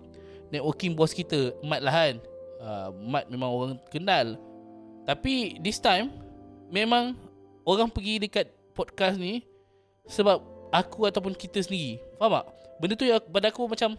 networking 0.52 0.92
bos 0.92 1.16
kita, 1.16 1.52
Mat 1.64 1.80
lah 1.84 1.92
kan. 1.92 2.14
Uh, 2.60 2.88
Mat 3.08 3.28
memang 3.28 3.48
orang 3.52 3.72
kenal. 3.92 4.36
Tapi 5.04 5.60
this 5.60 5.80
time 5.80 6.12
memang 6.68 7.16
orang 7.64 7.88
pergi 7.88 8.20
dekat 8.20 8.52
podcast 8.76 9.16
ni 9.16 9.44
sebab 10.08 10.40
aku 10.72 11.08
ataupun 11.08 11.32
kita 11.36 11.60
sendiri. 11.64 12.00
Faham 12.20 12.40
tak? 12.40 12.44
Benda 12.80 12.94
tu 12.96 13.06
yang 13.08 13.20
pada 13.20 13.48
aku 13.48 13.64
macam 13.64 13.96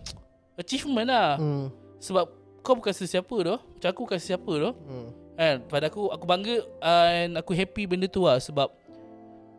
achievement 0.58 1.10
lah. 1.10 1.42
Hmm. 1.42 1.74
Sebab 1.98 2.43
kau 2.64 2.80
bukan 2.80 2.96
sesiapa 2.96 3.36
dah. 3.44 3.60
Macam 3.60 3.90
aku 3.92 4.02
bukan 4.08 4.20
sesiapa 4.20 4.54
dah. 4.58 4.74
Hmm. 4.74 5.10
Kan? 5.36 5.56
Pada 5.68 5.86
aku 5.92 6.08
aku 6.10 6.26
bangga 6.26 6.56
uh, 6.80 7.08
and 7.12 7.36
aku 7.36 7.52
happy 7.52 7.84
benda 7.86 8.08
tu 8.08 8.24
lah 8.24 8.40
sebab 8.40 8.72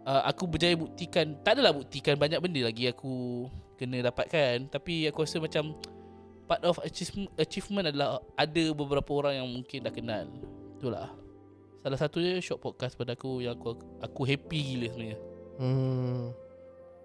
uh, 0.09 0.23
aku 0.25 0.49
berjaya 0.49 0.75
buktikan 0.79 1.37
tak 1.45 1.61
adalah 1.61 1.77
buktikan 1.77 2.15
banyak 2.17 2.39
benda 2.39 2.71
lagi 2.71 2.89
aku 2.89 3.47
kena 3.75 4.07
dapatkan 4.07 4.71
tapi 4.71 5.11
aku 5.11 5.27
rasa 5.27 5.43
macam 5.43 5.75
part 6.47 6.63
of 6.63 6.79
achievement, 6.85 7.33
achievement 7.41 7.87
adalah 7.91 8.23
ada 8.37 8.65
beberapa 8.71 9.11
orang 9.17 9.35
yang 9.43 9.49
mungkin 9.51 9.79
dah 9.83 9.93
kenal. 9.93 10.25
Itulah. 10.79 11.11
Salah 11.85 11.99
satunya 12.01 12.41
short 12.41 12.65
podcast 12.65 12.97
pada 12.97 13.13
aku 13.13 13.45
yang 13.45 13.57
aku 13.57 13.77
aku 14.01 14.23
happy 14.25 14.59
gila 14.63 14.87
sebenarnya. 14.89 15.19
Hmm. 15.61 16.44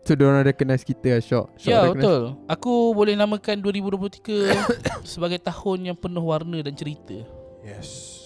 So 0.07 0.17
diorang 0.17 0.41
recognize 0.41 0.81
kita 0.81 1.19
lah 1.19 1.21
Syok 1.21 1.45
Syok 1.59 1.69
Ya 1.69 1.79
recognize- 1.85 2.01
betul. 2.01 2.21
Aku 2.49 2.73
boleh 2.97 3.13
namakan 3.13 3.61
2023 3.61 4.49
Sebagai 5.11 5.37
tahun 5.37 5.93
yang 5.93 5.97
penuh 5.99 6.25
warna 6.25 6.57
dan 6.65 6.73
cerita. 6.73 7.21
Yes. 7.61 8.17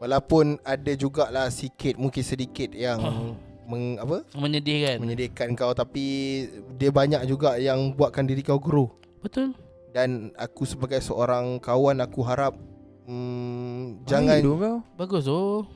Walaupun 0.00 0.58
ada 0.64 0.92
jugalah 0.96 1.52
sikit 1.52 1.94
mungkin 2.00 2.24
sedikit 2.24 2.72
yang 2.72 2.98
meng, 3.70 4.00
apa? 4.00 4.24
Menyedihkan. 4.34 4.98
Menyedihkan 4.98 5.52
kau 5.54 5.76
tapi 5.76 6.04
dia 6.80 6.88
banyak 6.88 7.22
juga 7.28 7.60
yang 7.60 7.92
buatkan 7.92 8.24
diri 8.24 8.40
kau 8.40 8.58
grow. 8.58 8.90
Betul. 9.20 9.52
Dan 9.92 10.32
aku 10.40 10.64
sebagai 10.64 11.04
seorang 11.04 11.60
kawan 11.60 12.00
aku 12.00 12.24
harap 12.24 12.56
hmm, 13.04 14.02
Baik 14.02 14.08
jangan 14.08 14.38
kau. 14.40 14.76
Bagus 14.96 15.24
oh. 15.28 15.68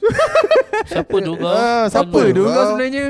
Siapa 0.90 1.16
tu 1.20 1.36
kau? 1.36 1.52
Ah, 1.52 1.84
siapa 1.92 2.08
Apa 2.08 2.32
tu 2.32 2.42
kau 2.48 2.64
sebenarnya 2.72 3.06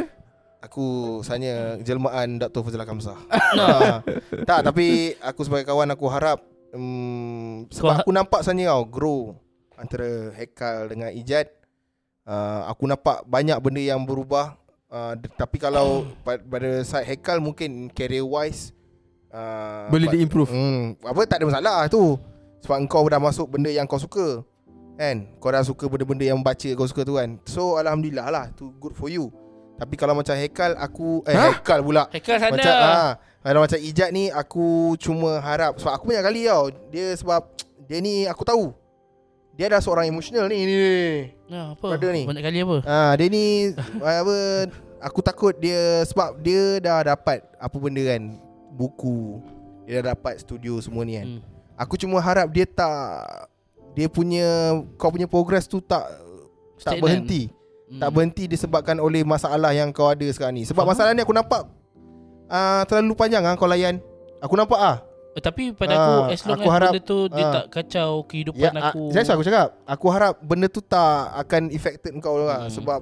Aku 0.60 0.86
sebenarnya 1.20 1.80
jelmaan 1.80 2.36
Dr. 2.36 2.60
Fazila 2.60 2.84
Kamsah. 2.84 3.16
Ah, 3.50 3.98
tak 4.48 4.62
tapi 4.62 5.16
aku 5.18 5.42
sebagai 5.42 5.66
kawan 5.66 5.90
aku 5.90 6.06
harap 6.06 6.38
um, 6.70 7.66
sebab 7.66 7.90
Kau- 7.90 8.00
aku 8.00 8.10
nampak 8.12 8.40
sebenarnya 8.40 8.70
kau 8.70 8.86
grow 8.86 9.20
antara 9.74 10.30
Hekal 10.32 10.86
dengan 10.86 11.10
Ijat. 11.10 11.48
Uh, 12.22 12.62
aku 12.68 12.84
nampak 12.84 13.24
banyak 13.24 13.58
benda 13.58 13.80
yang 13.80 14.04
berubah 14.04 14.54
uh, 14.86 15.12
tapi 15.34 15.56
kalau 15.56 16.04
pa- 16.24 16.38
pada 16.38 16.84
side 16.84 17.08
Hekal 17.08 17.40
mungkin 17.40 17.88
career 17.88 18.22
wise 18.22 18.70
uh, 19.32 19.88
Boleh 19.88 20.06
apa- 20.06 20.14
di-improve 20.14 20.46
Hmm, 20.46 20.94
apa 21.00 21.20
tak 21.24 21.40
ada 21.40 21.48
masalah 21.48 21.76
tu. 21.88 22.20
Sebab 22.60 22.76
kau 22.86 23.08
dah 23.08 23.18
masuk 23.18 23.48
benda 23.48 23.66
yang 23.66 23.88
kau 23.88 23.96
suka. 23.96 24.44
Kan? 24.94 25.32
Kau 25.40 25.48
dah 25.48 25.64
suka 25.64 25.88
benda-benda 25.88 26.28
yang 26.28 26.38
baca 26.38 26.68
kau 26.70 26.84
suka 26.84 27.02
tu 27.02 27.16
kan. 27.16 27.40
So 27.48 27.74
alhamdulillah 27.74 28.28
lah 28.28 28.44
tu 28.52 28.70
good 28.76 28.92
for 28.92 29.08
you. 29.08 29.32
Tapi 29.80 29.94
kalau 29.96 30.12
macam 30.12 30.36
Hekal 30.36 30.76
aku 30.76 31.24
eh 31.24 31.32
Hah? 31.32 31.56
Hekal 31.56 31.80
pula. 31.80 32.04
Haikal 32.12 32.36
sana 32.36 32.52
Macam 32.52 32.74
ah, 32.76 33.10
kalau 33.40 33.60
macam 33.64 33.80
Ijat 33.80 34.12
ni 34.12 34.28
aku 34.28 34.92
cuma 35.00 35.40
harap 35.40 35.80
sebab 35.80 35.96
aku 35.96 36.04
banyak 36.12 36.24
kali 36.28 36.40
tau 36.44 36.68
dia 36.92 37.16
sebab 37.16 37.40
dia 37.88 37.98
ni 38.04 38.28
aku 38.28 38.44
tahu. 38.44 38.76
Dia 39.56 39.72
dah 39.72 39.80
seorang 39.80 40.04
emosional 40.04 40.52
ni 40.52 40.68
ni. 40.68 40.76
nah, 41.48 41.72
apa? 41.72 41.96
Brother 41.96 42.12
ni. 42.12 42.28
Banyak 42.28 42.44
kali 42.44 42.58
apa? 42.60 42.76
Ah 42.84 43.12
dia 43.16 43.26
ni 43.32 43.72
apa 44.04 44.68
aku 45.00 45.24
takut 45.24 45.56
dia 45.56 46.04
sebab 46.04 46.36
dia 46.44 46.76
dah 46.84 47.16
dapat 47.16 47.40
apa 47.56 47.76
benda 47.80 48.04
kan 48.04 48.36
buku. 48.76 49.40
Dia 49.88 50.04
dah 50.04 50.12
dapat 50.12 50.44
studio 50.44 50.76
semua 50.84 51.08
ni 51.08 51.16
kan. 51.16 51.26
Hmm. 51.26 51.42
Aku 51.80 51.96
cuma 51.96 52.20
harap 52.20 52.52
dia 52.52 52.68
tak 52.68 53.48
dia 53.96 54.12
punya 54.12 54.76
kau 55.00 55.08
punya 55.08 55.24
progress 55.24 55.64
tu 55.64 55.80
tak 55.80 56.04
tak 56.84 57.00
berhenti. 57.00 57.48
Hmm. 57.90 57.98
Tak 57.98 58.09
berhenti 58.09 58.46
disebabkan 58.46 58.96
oleh 58.96 59.20
masalah 59.20 59.70
yang 59.70 59.90
kau 59.90 60.07
ada 60.07 60.22
sekarang 60.24 60.55
ni. 60.55 60.62
Sebab 60.62 60.81
Faham. 60.81 60.94
masalah 60.94 61.11
ni 61.11 61.20
aku 61.20 61.35
nampak 61.35 61.66
uh, 62.46 62.83
terlalu 62.87 63.14
panjang 63.14 63.42
ah 63.42 63.53
kau 63.53 63.66
layan. 63.66 63.98
Aku 64.38 64.55
nampak 64.55 64.79
ah. 64.79 64.96
Eh, 65.31 65.38
tapi 65.38 65.70
pada 65.70 65.90
Ah, 65.92 65.98
aku 66.00 66.14
as 66.29 66.42
long 66.44 66.55
aku 66.57 66.64
as 66.64 66.72
harap- 66.72 66.90
benda 66.90 67.03
tu 67.05 67.18
dia 67.29 67.44
ah. 67.44 67.53
tak 67.53 67.64
kacau 67.68 68.11
kehidupan 68.24 68.62
Ya, 68.64 68.70
aku. 68.72 69.03
aku. 69.05 69.05
Saya 69.12 69.31
aku 69.31 69.42
cakap, 69.42 69.68
aku 69.85 70.07
harap 70.09 70.35
benda 70.40 70.66
tu 70.66 70.81
tak 70.81 71.11
akan 71.37 71.62
affected 71.68 72.14
kau 72.18 72.35
lah 72.37 72.66
Hmm. 72.66 72.72
sebab 72.72 73.00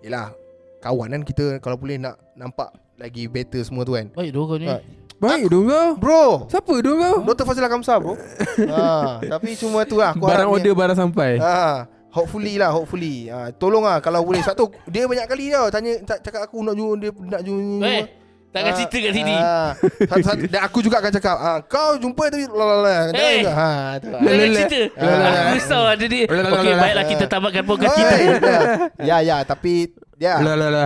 Yelah 0.00 0.32
Kawan 0.78 1.08
kan 1.10 1.22
kita 1.22 1.44
Kalau 1.58 1.76
boleh 1.76 1.96
nak 1.96 2.16
Nampak 2.32 2.72
lagi 2.96 3.24
better 3.24 3.60
semua 3.60 3.84
tu 3.84 3.92
kan 3.92 4.08
Baik 4.10 4.32
dua 4.32 4.44
kau 4.46 4.56
ni. 4.56 4.64
Ah. 4.64 4.80
Baik 5.16 5.48
dong 5.48 5.68
kau. 5.68 5.88
Bro 5.96 6.24
Siapa 6.48 6.72
dong 6.78 6.96
kau? 6.98 7.16
Dr. 7.22 7.44
Fazila 7.44 7.68
Kamsa 7.68 7.96
bro 7.96 8.16
ha, 8.64 9.20
Tapi 9.32 9.52
cuma 9.54 9.84
tu 9.84 9.96
lah 9.96 10.12
aku 10.12 10.24
Barang 10.24 10.48
order 10.50 10.72
barang 10.72 10.96
sampai. 10.98 11.36
ha, 11.36 11.84
Hopefully 12.10 12.54
lah 12.54 12.70
Hopefully 12.70 13.26
ha, 13.26 13.50
Tolong 13.50 13.82
lah 13.82 13.98
Kalau 13.98 14.20
boleh 14.20 14.40
Sebab 14.40 14.54
tu 14.54 14.66
Dia 14.86 15.04
banyak 15.04 15.24
kali 15.24 15.48
tau 15.48 15.66
Tanya 15.68 15.92
tak- 16.02 16.20
cakap 16.20 16.44
aku 16.44 16.58
nak 16.60 16.74
jual 16.74 16.94
Dia 16.96 17.10
nak 17.14 17.40
jual 17.40 17.58
ni 17.58 17.78
Eh, 17.80 18.02
takkan 18.50 18.70
Ah, 18.70 18.76
cerita 18.76 18.96
kat 19.00 19.12
sini. 19.12 19.30
ah. 19.32 19.70
Satu- 19.78 20.26
satu- 20.26 20.42
Dan 20.44 20.60
aku 20.60 20.78
juga 20.80 20.98
akan 20.98 21.12
cakap 21.12 21.36
ah, 21.36 21.58
Kau 21.62 21.94
jumpa 21.96 22.24
tapi 22.26 22.44
Lalala 22.44 23.14
Eh. 23.14 23.46
ha, 23.46 23.70
tu 23.96 24.10
lah. 24.10 24.18
Takkan 24.18 24.26
Lele. 24.26 24.58
cerita. 24.60 24.80
Lele. 24.98 25.22
Aku 25.22 25.54
risau 25.54 25.82
ada 25.84 26.04
dia. 26.04 26.24
Okey, 26.26 26.74
baiklah 26.76 27.04
kita 27.06 27.24
tamatkan 27.26 27.62
podcast 27.62 27.94
kita. 27.94 28.14
Oi, 28.16 28.26
dah. 28.36 28.62
Ya 29.00 29.16
ya 29.20 29.36
Tapi 29.42 29.74
Ya. 30.18 30.36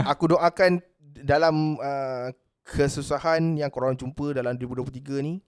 Aku 0.06 0.30
doakan 0.30 0.78
Dalam 1.16 1.74
uh, 1.76 2.28
Kesusahan 2.62 3.56
Yang 3.56 3.70
korang 3.70 3.94
jumpa 3.94 4.30
Dalam 4.32 4.54
2023 4.54 4.92
ni 5.20 5.40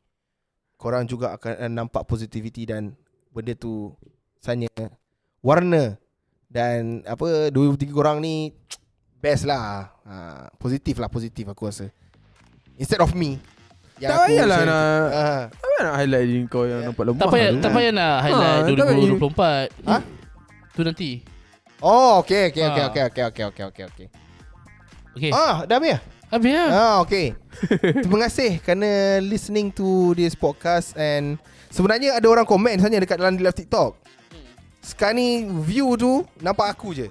Korang 0.74 1.04
juga 1.04 1.32
akan 1.32 1.52
uh, 1.54 1.70
Nampak 1.70 2.02
positivity 2.04 2.64
Dan 2.64 2.96
Benda 3.28 3.52
tu 3.52 3.92
Sanya 4.38 4.72
Warna 5.46 5.94
Dan 6.46 7.06
Apa 7.06 7.54
2023 7.54 7.86
korang 7.88 8.18
ni 8.18 8.50
Best 9.22 9.46
lah 9.46 9.94
uh, 10.02 10.50
Positif 10.56 10.98
lah 10.98 11.06
Positif 11.06 11.46
aku 11.46 11.70
rasa 11.70 11.86
Instead 12.74 12.98
of 12.98 13.14
me 13.14 13.38
yang 13.96 14.12
Tak 14.12 14.18
aku 14.18 14.28
payahlah 14.28 14.58
share- 14.58 14.68
nak- 14.68 15.08
Ah. 15.08 15.42
Tak 15.48 15.64
payah 15.64 15.80
nak 15.80 15.94
highlight 15.96 16.26
diri 16.26 16.44
kau 16.46 16.62
yang 16.62 16.80
nampak 16.84 17.04
lemah. 17.08 17.16
Tak 17.16 17.28
payah 17.32 17.48
tak 17.56 17.70
payah 17.72 17.90
nak 17.90 18.14
highlight 18.20 18.44
Ha, 18.44 18.68
tak 18.68 18.84
payah. 18.84 19.08
2024. 19.16 19.88
Ha? 19.88 19.96
Tu 20.68 20.80
nanti. 20.84 21.10
Oh 21.78 22.12
okay 22.20 22.42
okay 22.46 22.64
okay 22.66 22.82
Ah. 22.82 22.88
okay 22.90 23.02
okay 23.02 23.24
okay 23.24 23.44
okay 23.46 23.64
okay 23.64 23.84
okay. 23.88 24.06
Okey. 25.12 25.30
Ah 25.32 25.64
dah 25.64 25.80
habis 25.80 25.96
ah? 25.96 26.00
Habis 26.28 26.52
lah. 26.52 26.68
Ah 26.68 26.96
okay. 27.00 27.32
Terima 28.04 28.18
kasih 28.22 28.60
kerana 28.60 28.88
listening 29.24 29.72
to 29.72 29.88
this 30.12 30.36
podcast 30.36 30.92
and 30.92 31.40
sebenarnya 31.68 32.20
ada 32.20 32.26
orang 32.26 32.44
komen 32.44 32.76
sebenarnya 32.76 33.00
dekat 33.00 33.16
dalam 33.16 33.40
live 33.40 33.56
TikTok. 33.56 33.96
Sekarang 34.86 35.18
ni 35.18 35.28
view 35.66 35.98
tu 35.98 36.22
nampak 36.38 36.70
aku 36.70 36.94
je. 36.94 37.10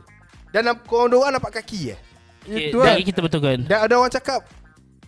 Dan 0.49 0.63
namp- 0.65 0.87
korang 0.87 1.11
dua 1.11 1.27
orang 1.27 1.35
nampak 1.35 1.59
kaki 1.59 1.91
eh. 1.91 1.99
Okay, 2.45 2.71
Itu 2.71 2.79
lah. 2.79 2.95
lagi 2.95 3.03
kita 3.03 3.19
betulkan. 3.19 3.67
Dan 3.67 3.77
ada 3.81 3.93
orang 3.93 4.07
cakap 4.09 4.47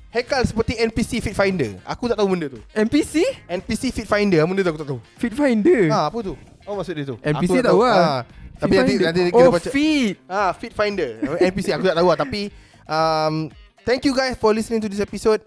Haikal 0.08 0.40
seperti 0.42 0.80
NPC 0.80 1.20
Fit 1.20 1.32
Finder. 1.32 1.78
Aku 1.84 2.08
tak 2.08 2.16
tahu 2.16 2.32
benda 2.32 2.48
tu. 2.48 2.60
NPC? 2.74 3.28
NPC 3.46 3.92
Fit 3.92 4.08
Finder 4.08 4.40
benda 4.42 4.64
tu 4.64 4.72
aku 4.72 4.80
tak 4.80 4.90
tahu. 4.90 5.00
Fit 5.16 5.32
Finder. 5.32 5.92
Ha 5.92 6.08
apa 6.08 6.18
tu? 6.22 6.34
Apa 6.64 6.74
maksud 6.74 6.94
dia 6.96 7.06
tu? 7.06 7.16
NPC 7.20 7.52
Aku 7.54 7.68
tahu 7.68 7.80
lah. 7.84 7.96
Ah, 7.96 8.20
tapi 8.58 8.74
nanti 8.76 8.92
Finder. 8.96 9.06
nanti 9.06 9.20
kita 9.30 9.38
Oh, 9.38 9.52
baca. 9.52 9.70
fit. 9.70 10.16
Ah, 10.26 10.52
Fit 10.52 10.72
Finder. 10.72 11.10
NPC 11.38 11.68
aku 11.72 11.86
tak 11.86 11.96
tahu 11.96 12.08
lah 12.08 12.18
tapi 12.18 12.42
um, 12.88 13.52
thank 13.84 14.02
you 14.04 14.12
guys 14.12 14.34
for 14.34 14.52
listening 14.52 14.80
to 14.80 14.88
this 14.88 15.00
episode. 15.00 15.44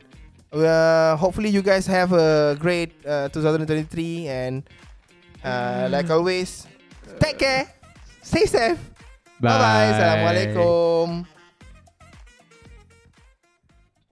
Uh, 0.52 1.16
hopefully 1.16 1.48
you 1.48 1.60
guys 1.60 1.82
have 1.84 2.12
a 2.12 2.54
great 2.54 2.92
uh, 3.02 3.26
2023 3.32 3.84
and 4.26 4.62
uh, 5.40 5.88
like 5.88 6.06
always 6.06 6.68
take 7.18 7.38
care. 7.40 7.66
Stay 8.22 8.46
safe. 8.46 8.78
Bye 9.40 9.56
bye. 9.56 9.88
Assalamualaikum. 9.96 11.39